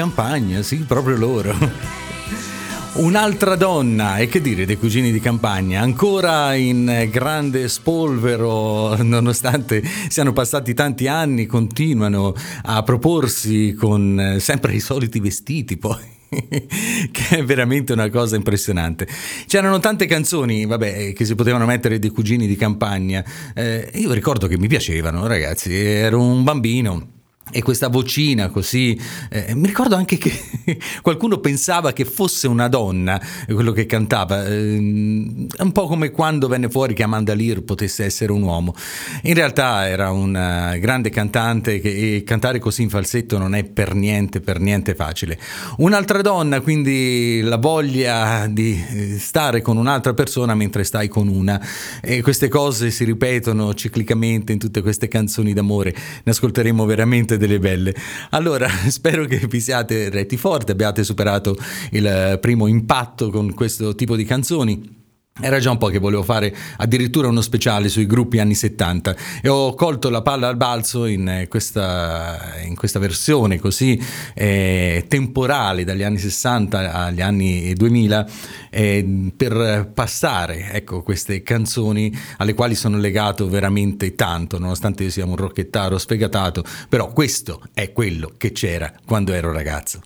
Campagna, 0.00 0.62
sì, 0.62 0.76
proprio 0.78 1.14
loro. 1.14 1.54
Un'altra 2.94 3.54
donna, 3.54 4.16
e 4.16 4.28
che 4.28 4.40
dire 4.40 4.64
dei 4.64 4.78
cugini 4.78 5.12
di 5.12 5.20
campagna, 5.20 5.82
ancora 5.82 6.54
in 6.54 7.06
grande 7.10 7.68
spolvero, 7.68 8.96
nonostante 9.02 9.82
siano 10.08 10.32
passati 10.32 10.72
tanti 10.72 11.06
anni, 11.06 11.44
continuano 11.44 12.34
a 12.62 12.82
proporsi 12.82 13.74
con 13.74 14.18
eh, 14.18 14.40
sempre 14.40 14.72
i 14.72 14.80
soliti 14.80 15.20
vestiti 15.20 15.76
poi. 15.76 16.18
che 16.30 17.28
è 17.28 17.44
veramente 17.44 17.92
una 17.92 18.08
cosa 18.08 18.36
impressionante. 18.36 19.06
C'erano 19.46 19.80
tante 19.80 20.06
canzoni, 20.06 20.64
vabbè, 20.64 21.12
che 21.12 21.24
si 21.26 21.34
potevano 21.34 21.66
mettere 21.66 21.98
dei 21.98 22.08
cugini 22.08 22.46
di 22.46 22.56
campagna. 22.56 23.22
Eh, 23.54 23.90
io 23.96 24.12
ricordo 24.14 24.46
che 24.46 24.56
mi 24.56 24.66
piacevano, 24.66 25.26
ragazzi, 25.26 25.74
ero 25.74 26.22
un 26.22 26.42
bambino. 26.42 27.19
E 27.50 27.62
questa 27.62 27.88
vocina 27.88 28.48
così, 28.48 28.98
eh, 29.30 29.54
mi 29.54 29.66
ricordo 29.66 29.94
anche 29.94 30.18
che 30.18 30.32
qualcuno 31.02 31.38
pensava 31.38 31.92
che 31.92 32.04
fosse 32.04 32.48
una 32.48 32.68
donna 32.68 33.20
quello 33.46 33.72
che 33.72 33.86
cantava, 33.86 34.46
eh, 34.46 34.76
un 34.76 35.72
po' 35.72 35.86
come 35.86 36.10
quando 36.10 36.48
venne 36.48 36.68
fuori 36.68 36.94
che 36.94 37.02
Amanda 37.02 37.34
Lear 37.34 37.62
potesse 37.62 38.04
essere 38.04 38.32
un 38.32 38.42
uomo. 38.42 38.74
In 39.22 39.34
realtà 39.34 39.86
era 39.88 40.10
una 40.10 40.76
grande 40.76 41.10
cantante 41.10 41.80
che, 41.80 42.16
e 42.16 42.24
cantare 42.24 42.58
così 42.58 42.82
in 42.82 42.88
falsetto 42.88 43.38
non 43.38 43.54
è 43.54 43.64
per 43.64 43.94
niente, 43.94 44.40
per 44.40 44.60
niente 44.60 44.94
facile. 44.94 45.38
Un'altra 45.78 46.22
donna, 46.22 46.60
quindi 46.60 47.40
la 47.42 47.56
voglia 47.56 48.46
di 48.46 48.82
eh, 48.90 49.18
stare 49.18 49.60
con 49.60 49.76
un'altra 49.76 50.14
persona 50.14 50.54
mentre 50.54 50.84
stai 50.84 51.08
con 51.08 51.28
una. 51.28 51.60
E 52.00 52.22
queste 52.22 52.48
cose 52.48 52.90
si 52.90 53.04
ripetono 53.04 53.74
ciclicamente 53.74 54.52
in 54.52 54.58
tutte 54.58 54.82
queste 54.82 55.08
canzoni 55.08 55.52
d'amore, 55.52 55.94
ne 56.22 56.32
ascolteremo 56.32 56.84
veramente 56.84 57.36
delle 57.40 57.58
belle. 57.58 57.94
Allora, 58.30 58.68
spero 58.88 59.24
che 59.24 59.38
vi 59.48 59.60
siate 59.60 60.10
retti 60.10 60.36
forti, 60.36 60.70
abbiate 60.70 61.02
superato 61.02 61.56
il 61.90 62.38
primo 62.40 62.66
impatto 62.68 63.30
con 63.30 63.52
questo 63.54 63.94
tipo 63.94 64.14
di 64.14 64.24
canzoni. 64.24 64.99
Era 65.38 65.58
già 65.58 65.70
un 65.70 65.78
po' 65.78 65.86
che 65.86 65.98
volevo 65.98 66.22
fare 66.22 66.54
addirittura 66.78 67.28
uno 67.28 67.40
speciale 67.40 67.88
sui 67.88 68.04
gruppi 68.04 68.40
anni 68.40 68.54
70 68.54 69.16
e 69.42 69.48
ho 69.48 69.74
colto 69.74 70.10
la 70.10 70.22
palla 70.22 70.48
al 70.48 70.56
balzo 70.56 71.06
in 71.06 71.46
questa, 71.48 72.56
in 72.64 72.74
questa 72.74 72.98
versione 72.98 73.58
così 73.58 73.98
eh, 74.34 75.06
temporale 75.08 75.84
dagli 75.84 76.02
anni 76.02 76.18
60 76.18 76.92
agli 76.92 77.22
anni 77.22 77.72
2000 77.72 78.28
eh, 78.70 79.32
per 79.34 79.90
passare 79.94 80.72
ecco, 80.72 81.02
queste 81.02 81.42
canzoni 81.42 82.14
alle 82.38 82.52
quali 82.52 82.74
sono 82.74 82.98
legato 82.98 83.48
veramente 83.48 84.14
tanto, 84.14 84.58
nonostante 84.58 85.04
io 85.04 85.10
sia 85.10 85.24
un 85.24 85.36
rocchettaro 85.36 85.96
sfegatato, 85.96 86.64
però 86.88 87.12
questo 87.12 87.62
è 87.72 87.92
quello 87.92 88.32
che 88.36 88.52
c'era 88.52 88.92
quando 89.06 89.32
ero 89.32 89.52
ragazzo. 89.52 90.00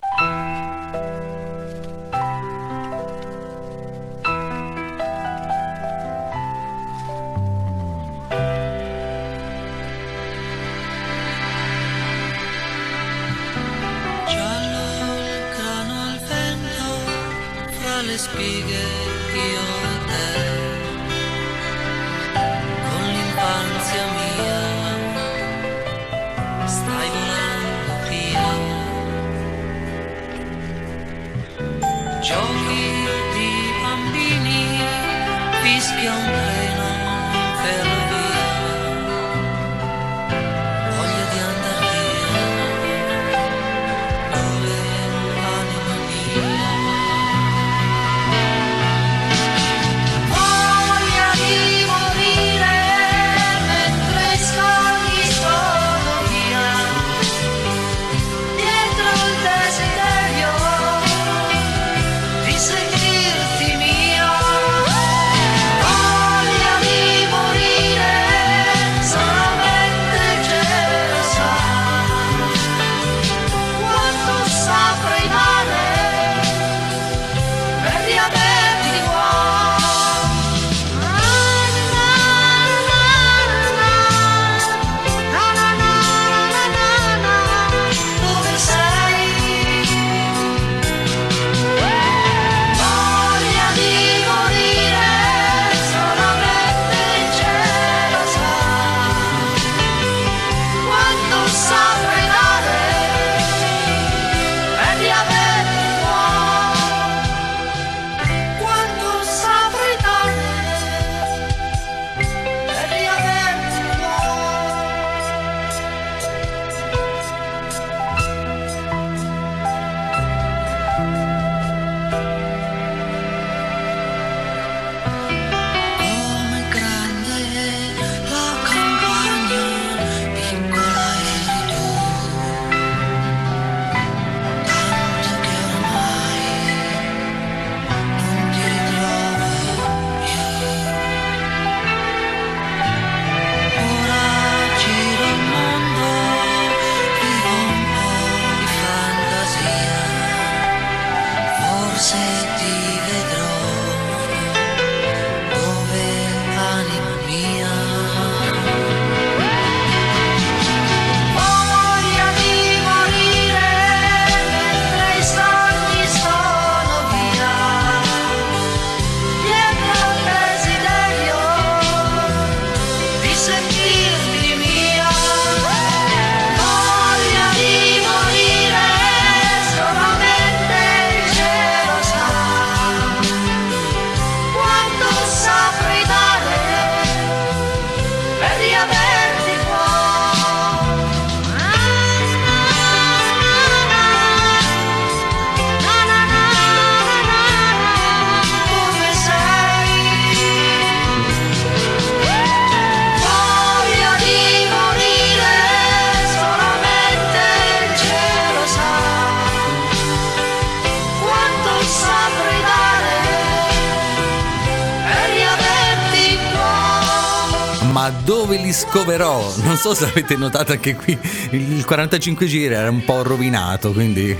Scoverò? 218.88 219.52
Non 219.62 219.76
so 219.76 219.94
se 219.94 220.06
avete 220.06 220.36
notato 220.36 220.72
anche 220.72 220.94
qui, 220.94 221.18
il 221.50 221.84
45 221.84 222.46
giri 222.46 222.74
era 222.74 222.90
un 222.90 223.04
po' 223.04 223.22
rovinato, 223.22 223.92
quindi... 223.92 224.36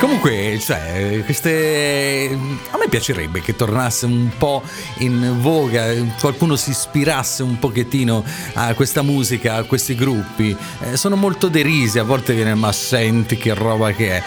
Comunque, 0.00 0.58
cioè, 0.58 1.20
queste. 1.26 2.34
A 2.70 2.78
me 2.78 2.88
piacerebbe 2.88 3.42
che 3.42 3.54
tornasse 3.54 4.06
un 4.06 4.30
po' 4.38 4.62
in 5.00 5.36
voga, 5.40 5.92
qualcuno 6.18 6.56
si 6.56 6.70
ispirasse 6.70 7.42
un 7.42 7.58
pochettino 7.58 8.24
a 8.54 8.72
questa 8.72 9.02
musica, 9.02 9.56
a 9.56 9.64
questi 9.64 9.94
gruppi. 9.94 10.56
Eh, 10.80 10.96
sono 10.96 11.16
molto 11.16 11.48
derisi, 11.48 11.98
a 11.98 12.04
volte 12.04 12.32
viene, 12.32 12.54
ma 12.54 12.72
senti 12.72 13.36
che 13.36 13.52
roba 13.52 13.92
che 13.92 14.16
è. 14.16 14.22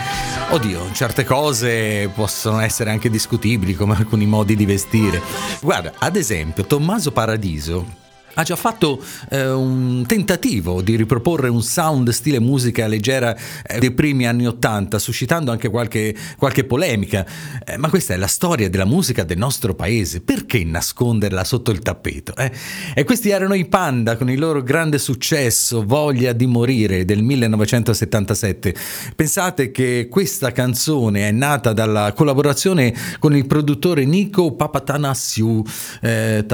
Oddio, 0.52 0.92
certe 0.94 1.24
cose 1.24 2.08
possono 2.14 2.60
essere 2.60 2.92
anche 2.92 3.10
discutibili, 3.10 3.74
come 3.74 3.96
alcuni 3.96 4.28
modi 4.28 4.56
di 4.56 4.68
vestire. 4.68 5.20
Guarda, 5.60 5.94
ad 5.98 6.16
esempio, 6.16 6.66
Tommaso 6.66 7.12
Paradiso 7.12 8.02
ha 8.36 8.44
già 8.44 8.56
fatto 8.56 9.04
eh, 9.30 9.50
un 9.50 10.06
tentativo 10.08 10.82
di 10.82 10.96
riproporre 10.96 11.50
un 11.50 11.62
sound 11.62 12.10
stile 12.10 12.40
musica 12.40 12.88
leggera 12.88 13.36
eh, 13.64 13.80
dei 13.80 13.92
primi 13.92 14.26
anni 14.26 14.48
Ottanta, 14.48 14.98
suscitando 14.98 15.52
anche 15.52 15.70
qualche, 15.70 16.16
qualche 16.38 16.64
polemica. 16.64 17.26
Eh, 17.64 17.78
ma 17.78 17.90
questa 17.90 18.14
è 18.14 18.18
la 18.18 18.28
storia 18.28 18.70
della 18.70 18.86
musica 18.86 19.24
del 19.24 19.38
nostro 19.38 19.76
paese, 19.76 20.22
perché 20.22 20.64
nasconderla 20.64 21.44
sotto 21.44 21.72
il 21.72 21.80
tappeto? 21.80 22.36
eh? 22.36 22.52
E 22.96 23.04
questi 23.04 23.30
erano 23.30 23.54
i 23.54 23.66
Panda 23.66 24.18
con 24.18 24.30
il 24.30 24.40
loro 24.40 24.64
grande 24.64 24.98
successo 24.98 25.84
Voglia 25.86 26.34
di 26.34 26.48
morire 26.48 27.06
del 27.06 27.22
1977. 27.22 28.74
Pensate 29.16 29.72
che 29.72 30.08
questa 30.10 30.52
canzone 30.52 31.28
è 31.28 31.32
nata 31.32 31.74
dalla 31.74 32.14
collaborazione 32.14 32.94
con 33.20 33.36
il 33.36 33.46
produttore 33.46 34.06
Nico 34.06 34.54
Papatanassiou, 34.54 35.64
eh, 36.02 36.46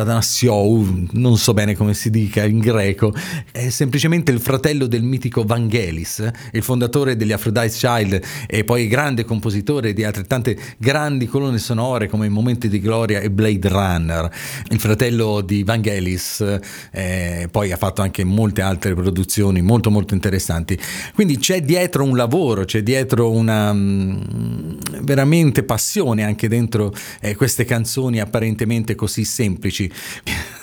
non 1.11 1.37
so 1.37 1.53
bene 1.53 1.68
come 1.75 1.93
si 1.93 2.09
dica 2.09 2.43
in 2.43 2.59
greco, 2.59 3.13
è 3.51 3.69
semplicemente 3.69 4.31
il 4.31 4.39
fratello 4.39 4.87
del 4.87 5.03
mitico 5.03 5.43
Vangelis, 5.43 6.29
il 6.51 6.63
fondatore 6.63 7.15
degli 7.15 7.31
Aphrodite 7.31 7.69
Child 7.69 8.21
e 8.47 8.63
poi 8.63 8.87
grande 8.87 9.23
compositore 9.23 9.93
di 9.93 10.03
altrettante 10.03 10.57
grandi 10.77 11.27
colonne 11.27 11.57
sonore 11.57 12.07
come 12.07 12.29
Momenti 12.29 12.69
di 12.69 12.79
Gloria 12.79 13.19
e 13.19 13.29
Blade 13.29 13.67
Runner. 13.67 14.31
Il 14.69 14.79
fratello 14.79 15.41
di 15.41 15.63
Vangelis 15.63 16.59
eh, 16.91 17.47
poi 17.51 17.71
ha 17.71 17.77
fatto 17.77 18.01
anche 18.01 18.23
molte 18.23 18.61
altre 18.61 18.93
produzioni 18.93 19.61
molto 19.61 19.91
molto 19.91 20.13
interessanti. 20.13 20.77
Quindi 21.13 21.37
c'è 21.37 21.61
dietro 21.61 22.03
un 22.03 22.15
lavoro, 22.15 22.65
c'è 22.65 22.83
dietro 22.83 23.31
una 23.31 23.73
mh, 23.73 25.01
veramente 25.01 25.63
passione 25.63 26.23
anche 26.23 26.47
dentro 26.47 26.93
eh, 27.21 27.35
queste 27.35 27.65
canzoni 27.65 28.19
apparentemente 28.19 28.95
così 28.95 29.23
semplici. 29.23 29.91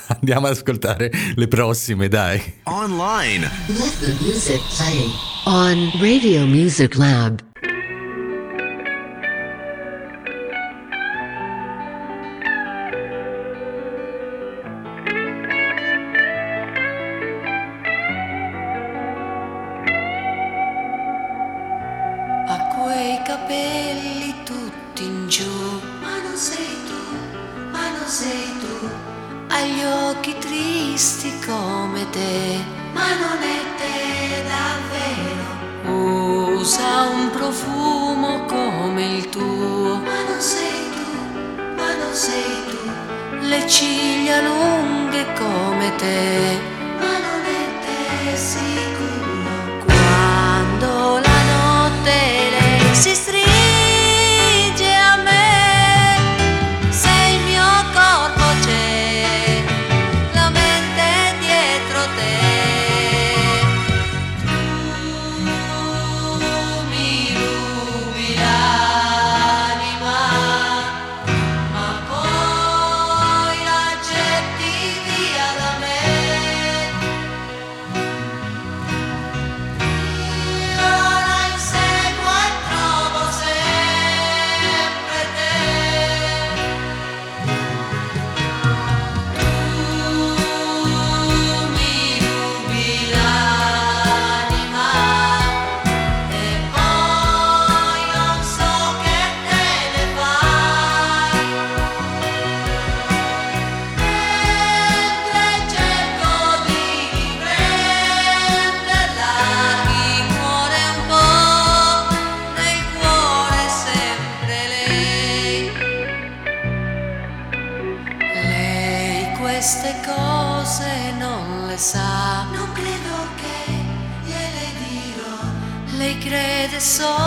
Andiamo 0.21 0.47
ad 0.47 0.53
ascoltare 0.53 1.11
le 1.35 1.49
prossime, 1.49 2.09
dai. 2.09 2.41
Online. 2.65 3.51
Let 3.69 3.99
the 4.01 4.17
music 4.21 4.61
play 4.77 5.11
on 5.45 5.91
Radio 6.01 6.47
Music 6.47 6.95
Lab. 6.97 7.43
Ha 22.49 22.59
quei 22.75 23.21
capelli 23.25 24.16
Ha 29.57 29.63
gli 29.63 29.83
occhi 29.83 30.37
tristi 30.37 31.33
come 31.47 32.11
te, 32.11 32.63
ma 32.93 33.15
non 33.15 33.41
è 33.41 33.65
te 33.79 34.45
davvero. 34.53 35.47
Usa 36.59 37.09
un 37.09 37.31
profumo 37.31 38.45
come 38.45 39.17
il 39.17 39.31
tuo, 39.31 39.97
ma 39.97 40.21
non 40.29 40.41
sei 40.41 40.91
tu, 40.97 41.09
ma 41.75 41.95
non 41.95 42.13
sei 42.13 42.65
tu. 42.69 42.77
Le 43.47 43.67
ciglia 43.67 44.43
lunghe 44.43 45.25
come 45.33 45.95
te, 45.97 46.61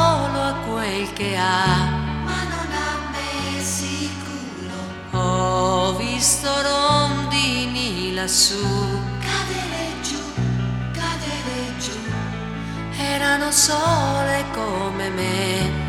solo 0.09 0.41
a 0.41 0.53
quel 0.67 1.13
che 1.13 1.37
ha, 1.37 1.85
ma 2.25 2.39
non 2.53 2.69
a 2.87 2.91
me 3.13 3.61
sicuro. 3.61 4.77
Ho 5.11 5.95
visto 5.97 6.49
rondini 6.69 8.13
lassù, 8.15 8.65
cadere 9.27 9.83
giù, 10.01 10.21
cadere 10.99 11.57
giù. 11.77 11.99
Erano 12.97 13.51
sole 13.51 14.45
come 14.51 15.09
me, 15.09 15.88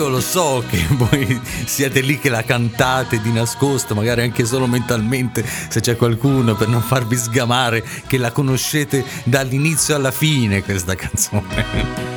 Io 0.00 0.08
lo 0.08 0.22
so 0.22 0.64
che 0.66 0.82
voi 0.96 1.38
siete 1.66 2.00
lì 2.00 2.18
che 2.18 2.30
la 2.30 2.42
cantate 2.42 3.20
di 3.20 3.30
nascosto, 3.30 3.94
magari 3.94 4.22
anche 4.22 4.46
solo 4.46 4.66
mentalmente, 4.66 5.44
se 5.44 5.80
c'è 5.80 5.94
qualcuno 5.96 6.54
per 6.54 6.68
non 6.68 6.80
farvi 6.80 7.16
sgamare, 7.16 7.84
che 8.06 8.16
la 8.16 8.32
conoscete 8.32 9.04
dall'inizio 9.24 9.94
alla 9.94 10.10
fine 10.10 10.62
questa 10.62 10.94
canzone. 10.96 12.09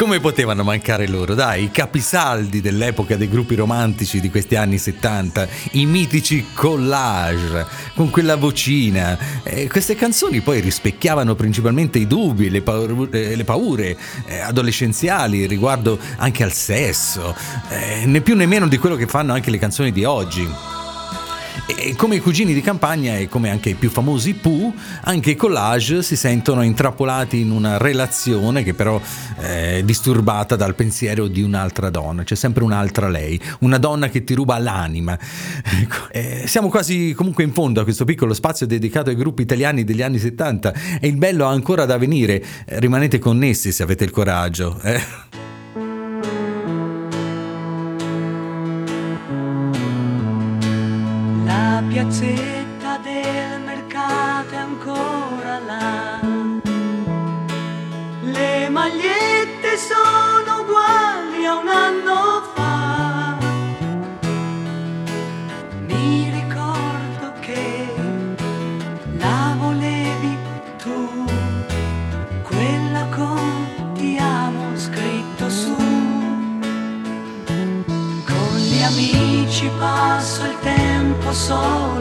Come 0.00 0.18
potevano 0.18 0.62
mancare 0.62 1.06
loro? 1.06 1.34
Dai, 1.34 1.64
i 1.64 1.70
capisaldi 1.70 2.62
dell'epoca 2.62 3.16
dei 3.16 3.28
gruppi 3.28 3.54
romantici 3.54 4.18
di 4.18 4.30
questi 4.30 4.56
anni 4.56 4.78
70, 4.78 5.46
i 5.72 5.84
mitici 5.84 6.46
collage, 6.54 7.66
con 7.94 8.08
quella 8.08 8.36
vocina. 8.36 9.18
Eh, 9.42 9.68
queste 9.68 9.96
canzoni 9.96 10.40
poi 10.40 10.60
rispecchiavano 10.60 11.34
principalmente 11.34 11.98
i 11.98 12.06
dubbi, 12.06 12.48
le 12.48 12.62
paure, 12.62 13.36
le 13.36 13.44
paure 13.44 13.94
eh, 14.24 14.38
adolescenziali 14.38 15.46
riguardo 15.46 15.98
anche 16.16 16.44
al 16.44 16.52
sesso, 16.54 17.36
eh, 17.68 18.06
né 18.06 18.22
più 18.22 18.34
né 18.34 18.46
meno 18.46 18.68
di 18.68 18.78
quello 18.78 18.96
che 18.96 19.06
fanno 19.06 19.34
anche 19.34 19.50
le 19.50 19.58
canzoni 19.58 19.92
di 19.92 20.04
oggi. 20.04 20.79
E 21.76 21.94
come 21.94 22.16
i 22.16 22.20
cugini 22.20 22.52
di 22.52 22.62
campagna 22.62 23.16
e 23.16 23.28
come 23.28 23.48
anche 23.48 23.70
i 23.70 23.74
più 23.74 23.90
famosi 23.90 24.34
Pooh, 24.34 24.74
anche 25.02 25.30
i 25.30 25.36
collage 25.36 26.02
si 26.02 26.16
sentono 26.16 26.62
intrappolati 26.62 27.38
in 27.38 27.52
una 27.52 27.76
relazione 27.78 28.64
che 28.64 28.74
però 28.74 29.00
è 29.36 29.80
disturbata 29.84 30.56
dal 30.56 30.74
pensiero 30.74 31.28
di 31.28 31.42
un'altra 31.42 31.88
donna. 31.88 32.24
C'è 32.24 32.34
sempre 32.34 32.64
un'altra 32.64 33.08
lei, 33.08 33.40
una 33.60 33.78
donna 33.78 34.08
che 34.08 34.24
ti 34.24 34.34
ruba 34.34 34.58
l'anima. 34.58 35.16
Ecco, 35.80 36.10
eh, 36.10 36.42
siamo 36.46 36.68
quasi 36.68 37.14
comunque 37.14 37.44
in 37.44 37.52
fondo 37.52 37.80
a 37.80 37.84
questo 37.84 38.04
piccolo 38.04 38.34
spazio 38.34 38.66
dedicato 38.66 39.08
ai 39.08 39.16
gruppi 39.16 39.42
italiani 39.42 39.84
degli 39.84 40.02
anni 40.02 40.18
70 40.18 40.72
e 41.00 41.06
il 41.06 41.16
bello 41.16 41.46
ha 41.46 41.50
ancora 41.50 41.84
da 41.86 41.96
venire. 41.96 42.42
Eh, 42.66 42.80
rimanete 42.80 43.18
connessi 43.18 43.72
se 43.72 43.82
avete 43.82 44.04
il 44.04 44.10
coraggio. 44.10 44.78
Eh. 44.82 45.29
La 52.00 52.59
tempo 81.30 81.32
solo 81.32 81.99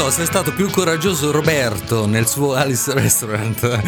so 0.00 0.10
se 0.10 0.22
è 0.22 0.24
stato 0.24 0.54
più 0.54 0.70
coraggioso 0.70 1.30
Roberto 1.30 2.06
nel 2.06 2.26
suo 2.26 2.54
Alice 2.54 2.90
Restaurant 2.94 3.80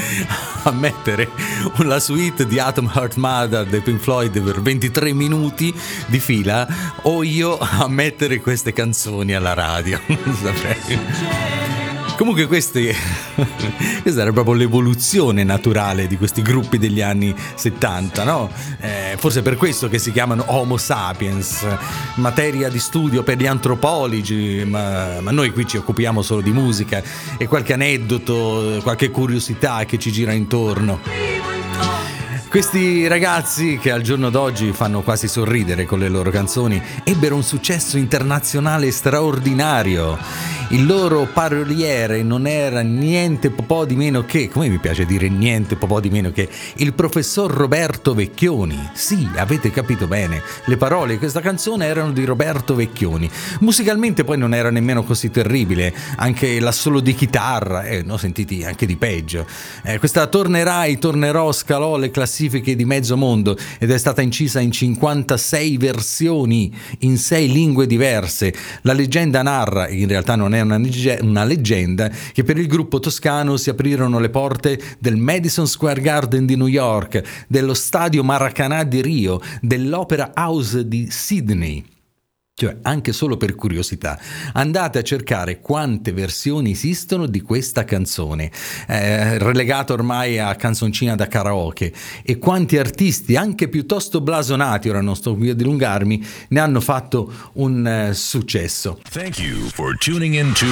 a 0.62 0.70
mettere 0.70 1.30
la 1.78 1.98
suite 2.00 2.46
di 2.46 2.58
Atom 2.58 2.92
Heart 2.94 3.14
Mother 3.14 3.64
dei 3.64 3.80
Pink 3.80 3.98
Floyd 3.98 4.38
per 4.42 4.60
23 4.60 5.14
minuti 5.14 5.74
di 6.06 6.20
fila 6.20 6.68
o 7.02 7.22
io 7.22 7.56
a 7.58 7.88
mettere 7.88 8.42
queste 8.42 8.74
canzoni 8.74 9.32
alla 9.32 9.54
radio. 9.54 9.98
Non 10.06 10.36
saprei. 10.36 11.51
Comunque 12.22 12.46
questi, 12.46 12.88
questa 14.00 14.20
era 14.20 14.30
proprio 14.30 14.54
l'evoluzione 14.54 15.42
naturale 15.42 16.06
di 16.06 16.16
questi 16.16 16.40
gruppi 16.40 16.78
degli 16.78 17.00
anni 17.00 17.34
70, 17.56 18.22
no? 18.22 18.48
Eh, 18.78 19.16
forse 19.18 19.42
per 19.42 19.56
questo 19.56 19.88
che 19.88 19.98
si 19.98 20.12
chiamano 20.12 20.44
Homo 20.46 20.76
sapiens, 20.76 21.66
materia 22.14 22.68
di 22.68 22.78
studio 22.78 23.24
per 23.24 23.38
gli 23.38 23.46
antropologi, 23.46 24.62
ma, 24.64 25.20
ma 25.20 25.32
noi 25.32 25.50
qui 25.50 25.66
ci 25.66 25.78
occupiamo 25.78 26.22
solo 26.22 26.42
di 26.42 26.52
musica 26.52 27.02
e 27.36 27.48
qualche 27.48 27.72
aneddoto, 27.72 28.78
qualche 28.84 29.10
curiosità 29.10 29.84
che 29.84 29.98
ci 29.98 30.12
gira 30.12 30.30
intorno. 30.30 31.00
Questi 32.52 33.06
ragazzi 33.06 33.78
che 33.78 33.90
al 33.90 34.02
giorno 34.02 34.28
d'oggi 34.28 34.72
fanno 34.72 35.00
quasi 35.00 35.26
sorridere 35.26 35.86
con 35.86 35.98
le 35.98 36.10
loro 36.10 36.30
canzoni 36.30 36.80
ebbero 37.02 37.34
un 37.34 37.42
successo 37.42 37.96
internazionale 37.96 38.90
straordinario. 38.90 40.18
Il 40.68 40.86
loro 40.86 41.26
paroliere 41.30 42.22
non 42.22 42.46
era 42.46 42.80
niente 42.80 43.50
po' 43.50 43.84
di 43.86 43.94
meno 43.96 44.24
che, 44.24 44.48
come 44.48 44.68
mi 44.68 44.78
piace 44.78 45.06
dire 45.06 45.28
niente 45.30 45.76
po' 45.76 45.98
di 45.98 46.10
meno 46.10 46.30
che, 46.30 46.48
il 46.76 46.92
professor 46.92 47.50
Roberto 47.50 48.14
Vecchioni. 48.14 48.90
Sì, 48.92 49.28
avete 49.36 49.70
capito 49.70 50.06
bene, 50.06 50.42
le 50.66 50.76
parole 50.76 51.12
di 51.14 51.18
questa 51.18 51.40
canzone 51.40 51.86
erano 51.86 52.12
di 52.12 52.24
Roberto 52.24 52.74
Vecchioni. 52.74 53.30
Musicalmente 53.60 54.24
poi 54.24 54.38
non 54.38 54.54
era 54.54 54.70
nemmeno 54.70 55.04
così 55.04 55.30
terribile, 55.30 55.94
anche 56.16 56.60
l'assolo 56.60 57.00
di 57.00 57.14
chitarra, 57.14 57.84
eh, 57.84 58.04
ho 58.06 58.16
sentiti 58.16 58.62
anche 58.64 58.86
di 58.86 58.96
peggio. 58.96 59.46
Eh, 59.82 59.98
questa 59.98 60.26
Tornerai, 60.26 60.98
Tornerò 60.98 61.52
scalò 61.52 61.96
le 61.96 62.10
classifiche 62.10 62.40
di 62.48 62.84
mezzo 62.84 63.16
mondo 63.16 63.56
ed 63.78 63.90
è 63.90 63.98
stata 63.98 64.22
incisa 64.22 64.60
in 64.60 64.70
56 64.70 65.76
versioni 65.76 66.74
in 67.00 67.16
6 67.16 67.52
lingue 67.52 67.86
diverse. 67.86 68.54
La 68.82 68.92
leggenda 68.92 69.42
narra, 69.42 69.88
in 69.88 70.08
realtà 70.08 70.36
non 70.36 70.54
è 70.54 70.60
una, 70.60 70.80
una 71.20 71.44
leggenda, 71.44 72.10
che 72.32 72.44
per 72.44 72.58
il 72.58 72.66
gruppo 72.66 73.00
toscano 73.00 73.56
si 73.56 73.70
aprirono 73.70 74.18
le 74.18 74.30
porte 74.30 74.80
del 74.98 75.16
Madison 75.16 75.66
Square 75.66 76.00
Garden 76.00 76.46
di 76.46 76.56
New 76.56 76.66
York, 76.66 77.22
dello 77.48 77.74
stadio 77.74 78.24
Maracanã 78.24 78.84
di 78.84 79.02
Rio, 79.02 79.40
dell'Opera 79.60 80.32
House 80.34 80.86
di 80.86 81.08
Sydney. 81.10 81.84
Cioè, 82.54 82.76
anche 82.82 83.12
solo 83.12 83.38
per 83.38 83.54
curiosità, 83.54 84.20
andate 84.52 84.98
a 84.98 85.02
cercare 85.02 85.60
quante 85.60 86.12
versioni 86.12 86.72
esistono 86.72 87.26
di 87.26 87.40
questa 87.40 87.84
canzone, 87.84 88.52
eh, 88.86 89.38
relegata 89.38 89.94
ormai 89.94 90.38
a 90.38 90.54
canzoncina 90.54 91.14
da 91.14 91.28
karaoke, 91.28 91.92
e 92.22 92.36
quanti 92.36 92.76
artisti, 92.76 93.36
anche 93.36 93.68
piuttosto 93.68 94.20
blasonati, 94.20 94.90
ora 94.90 95.00
non 95.00 95.16
sto 95.16 95.34
qui 95.34 95.48
a 95.48 95.54
dilungarmi, 95.54 96.24
ne 96.48 96.60
hanno 96.60 96.80
fatto 96.80 97.32
un 97.54 97.86
eh, 97.86 98.12
successo. 98.12 99.00
Thank 99.10 99.38
you 99.38 99.70
for 99.70 99.96
tuning 99.96 100.34
in 100.34 100.52
to 100.52 100.66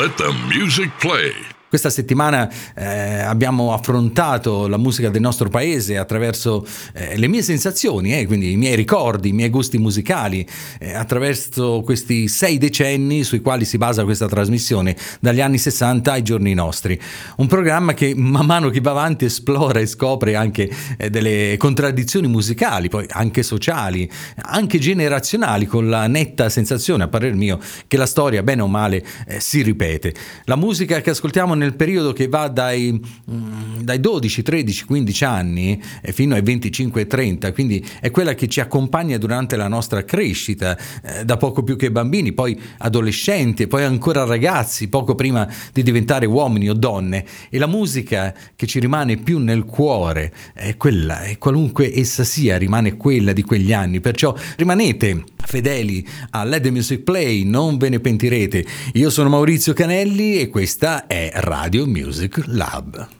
Let 0.00 0.14
the 0.14 0.32
Music 0.50 0.90
Play 0.98 1.56
Questa 1.68 1.90
settimana 1.90 2.50
eh, 2.74 3.20
abbiamo 3.20 3.74
affrontato 3.74 4.68
la 4.68 4.78
musica 4.78 5.10
del 5.10 5.20
nostro 5.20 5.50
paese 5.50 5.98
attraverso 5.98 6.66
eh, 6.94 7.18
le 7.18 7.28
mie 7.28 7.42
sensazioni, 7.42 8.18
eh, 8.18 8.26
quindi 8.26 8.52
i 8.52 8.56
miei 8.56 8.74
ricordi, 8.74 9.28
i 9.28 9.32
miei 9.32 9.50
gusti 9.50 9.76
musicali, 9.76 10.48
eh, 10.78 10.94
attraverso 10.94 11.82
questi 11.84 12.26
sei 12.28 12.56
decenni 12.56 13.22
sui 13.22 13.40
quali 13.40 13.66
si 13.66 13.76
basa 13.76 14.04
questa 14.04 14.26
trasmissione, 14.26 14.96
dagli 15.20 15.42
anni 15.42 15.58
60 15.58 16.10
ai 16.10 16.22
giorni 16.22 16.54
nostri. 16.54 16.98
Un 17.36 17.46
programma 17.48 17.92
che 17.92 18.14
man 18.16 18.46
mano 18.46 18.70
che 18.70 18.80
va 18.80 18.92
avanti 18.92 19.26
esplora 19.26 19.78
e 19.78 19.84
scopre 19.84 20.36
anche 20.36 20.70
eh, 20.96 21.10
delle 21.10 21.56
contraddizioni 21.58 22.28
musicali, 22.28 22.88
poi 22.88 23.04
anche 23.10 23.42
sociali, 23.42 24.10
anche 24.36 24.78
generazionali, 24.78 25.66
con 25.66 25.90
la 25.90 26.06
netta 26.06 26.48
sensazione, 26.48 27.04
a 27.04 27.08
parer 27.08 27.34
mio, 27.34 27.60
che 27.86 27.98
la 27.98 28.06
storia, 28.06 28.42
bene 28.42 28.62
o 28.62 28.68
male, 28.68 29.04
eh, 29.26 29.38
si 29.38 29.60
ripete. 29.60 30.14
La 30.44 30.56
musica 30.56 31.02
che 31.02 31.10
ascoltiamo 31.10 31.56
nel 31.58 31.74
periodo 31.74 32.12
che 32.12 32.28
va 32.28 32.48
dai, 32.48 32.98
mm, 33.30 33.80
dai 33.80 34.00
12, 34.00 34.42
13, 34.42 34.84
15 34.84 35.24
anni 35.24 35.82
eh, 36.00 36.12
fino 36.12 36.34
ai 36.34 36.42
25 36.42 37.02
e 37.02 37.06
30, 37.06 37.52
quindi 37.52 37.84
è 38.00 38.10
quella 38.10 38.34
che 38.34 38.48
ci 38.48 38.60
accompagna 38.60 39.18
durante 39.18 39.56
la 39.56 39.68
nostra 39.68 40.04
crescita, 40.04 40.78
eh, 41.02 41.24
da 41.24 41.36
poco 41.36 41.62
più 41.62 41.76
che 41.76 41.90
bambini, 41.90 42.32
poi 42.32 42.58
adolescenti, 42.78 43.66
poi 43.66 43.84
ancora 43.84 44.24
ragazzi, 44.24 44.88
poco 44.88 45.14
prima 45.14 45.46
di 45.72 45.82
diventare 45.82 46.26
uomini 46.26 46.70
o 46.70 46.74
donne. 46.74 47.24
E 47.50 47.58
la 47.58 47.66
musica 47.66 48.34
che 48.56 48.66
ci 48.66 48.80
rimane 48.80 49.16
più 49.16 49.38
nel 49.38 49.64
cuore 49.64 50.32
è 50.54 50.76
quella, 50.76 51.24
e 51.24 51.38
qualunque 51.38 51.92
essa 51.92 52.24
sia, 52.24 52.56
rimane 52.56 52.96
quella 52.96 53.32
di 53.32 53.42
quegli 53.42 53.72
anni. 53.72 54.00
Perciò 54.00 54.34
rimanete 54.56 55.24
fedeli 55.48 56.06
a 56.30 56.44
Let 56.44 56.62
the 56.62 56.70
Music 56.70 57.00
Play, 57.00 57.44
non 57.44 57.78
ve 57.78 57.88
ne 57.88 58.00
pentirete. 58.00 58.64
Io 58.94 59.10
sono 59.10 59.28
Maurizio 59.28 59.72
Canelli 59.72 60.38
e 60.38 60.48
questa 60.48 61.06
è 61.06 61.30
Radio 61.48 61.86
Music 61.86 62.42
Lab. 62.46 63.17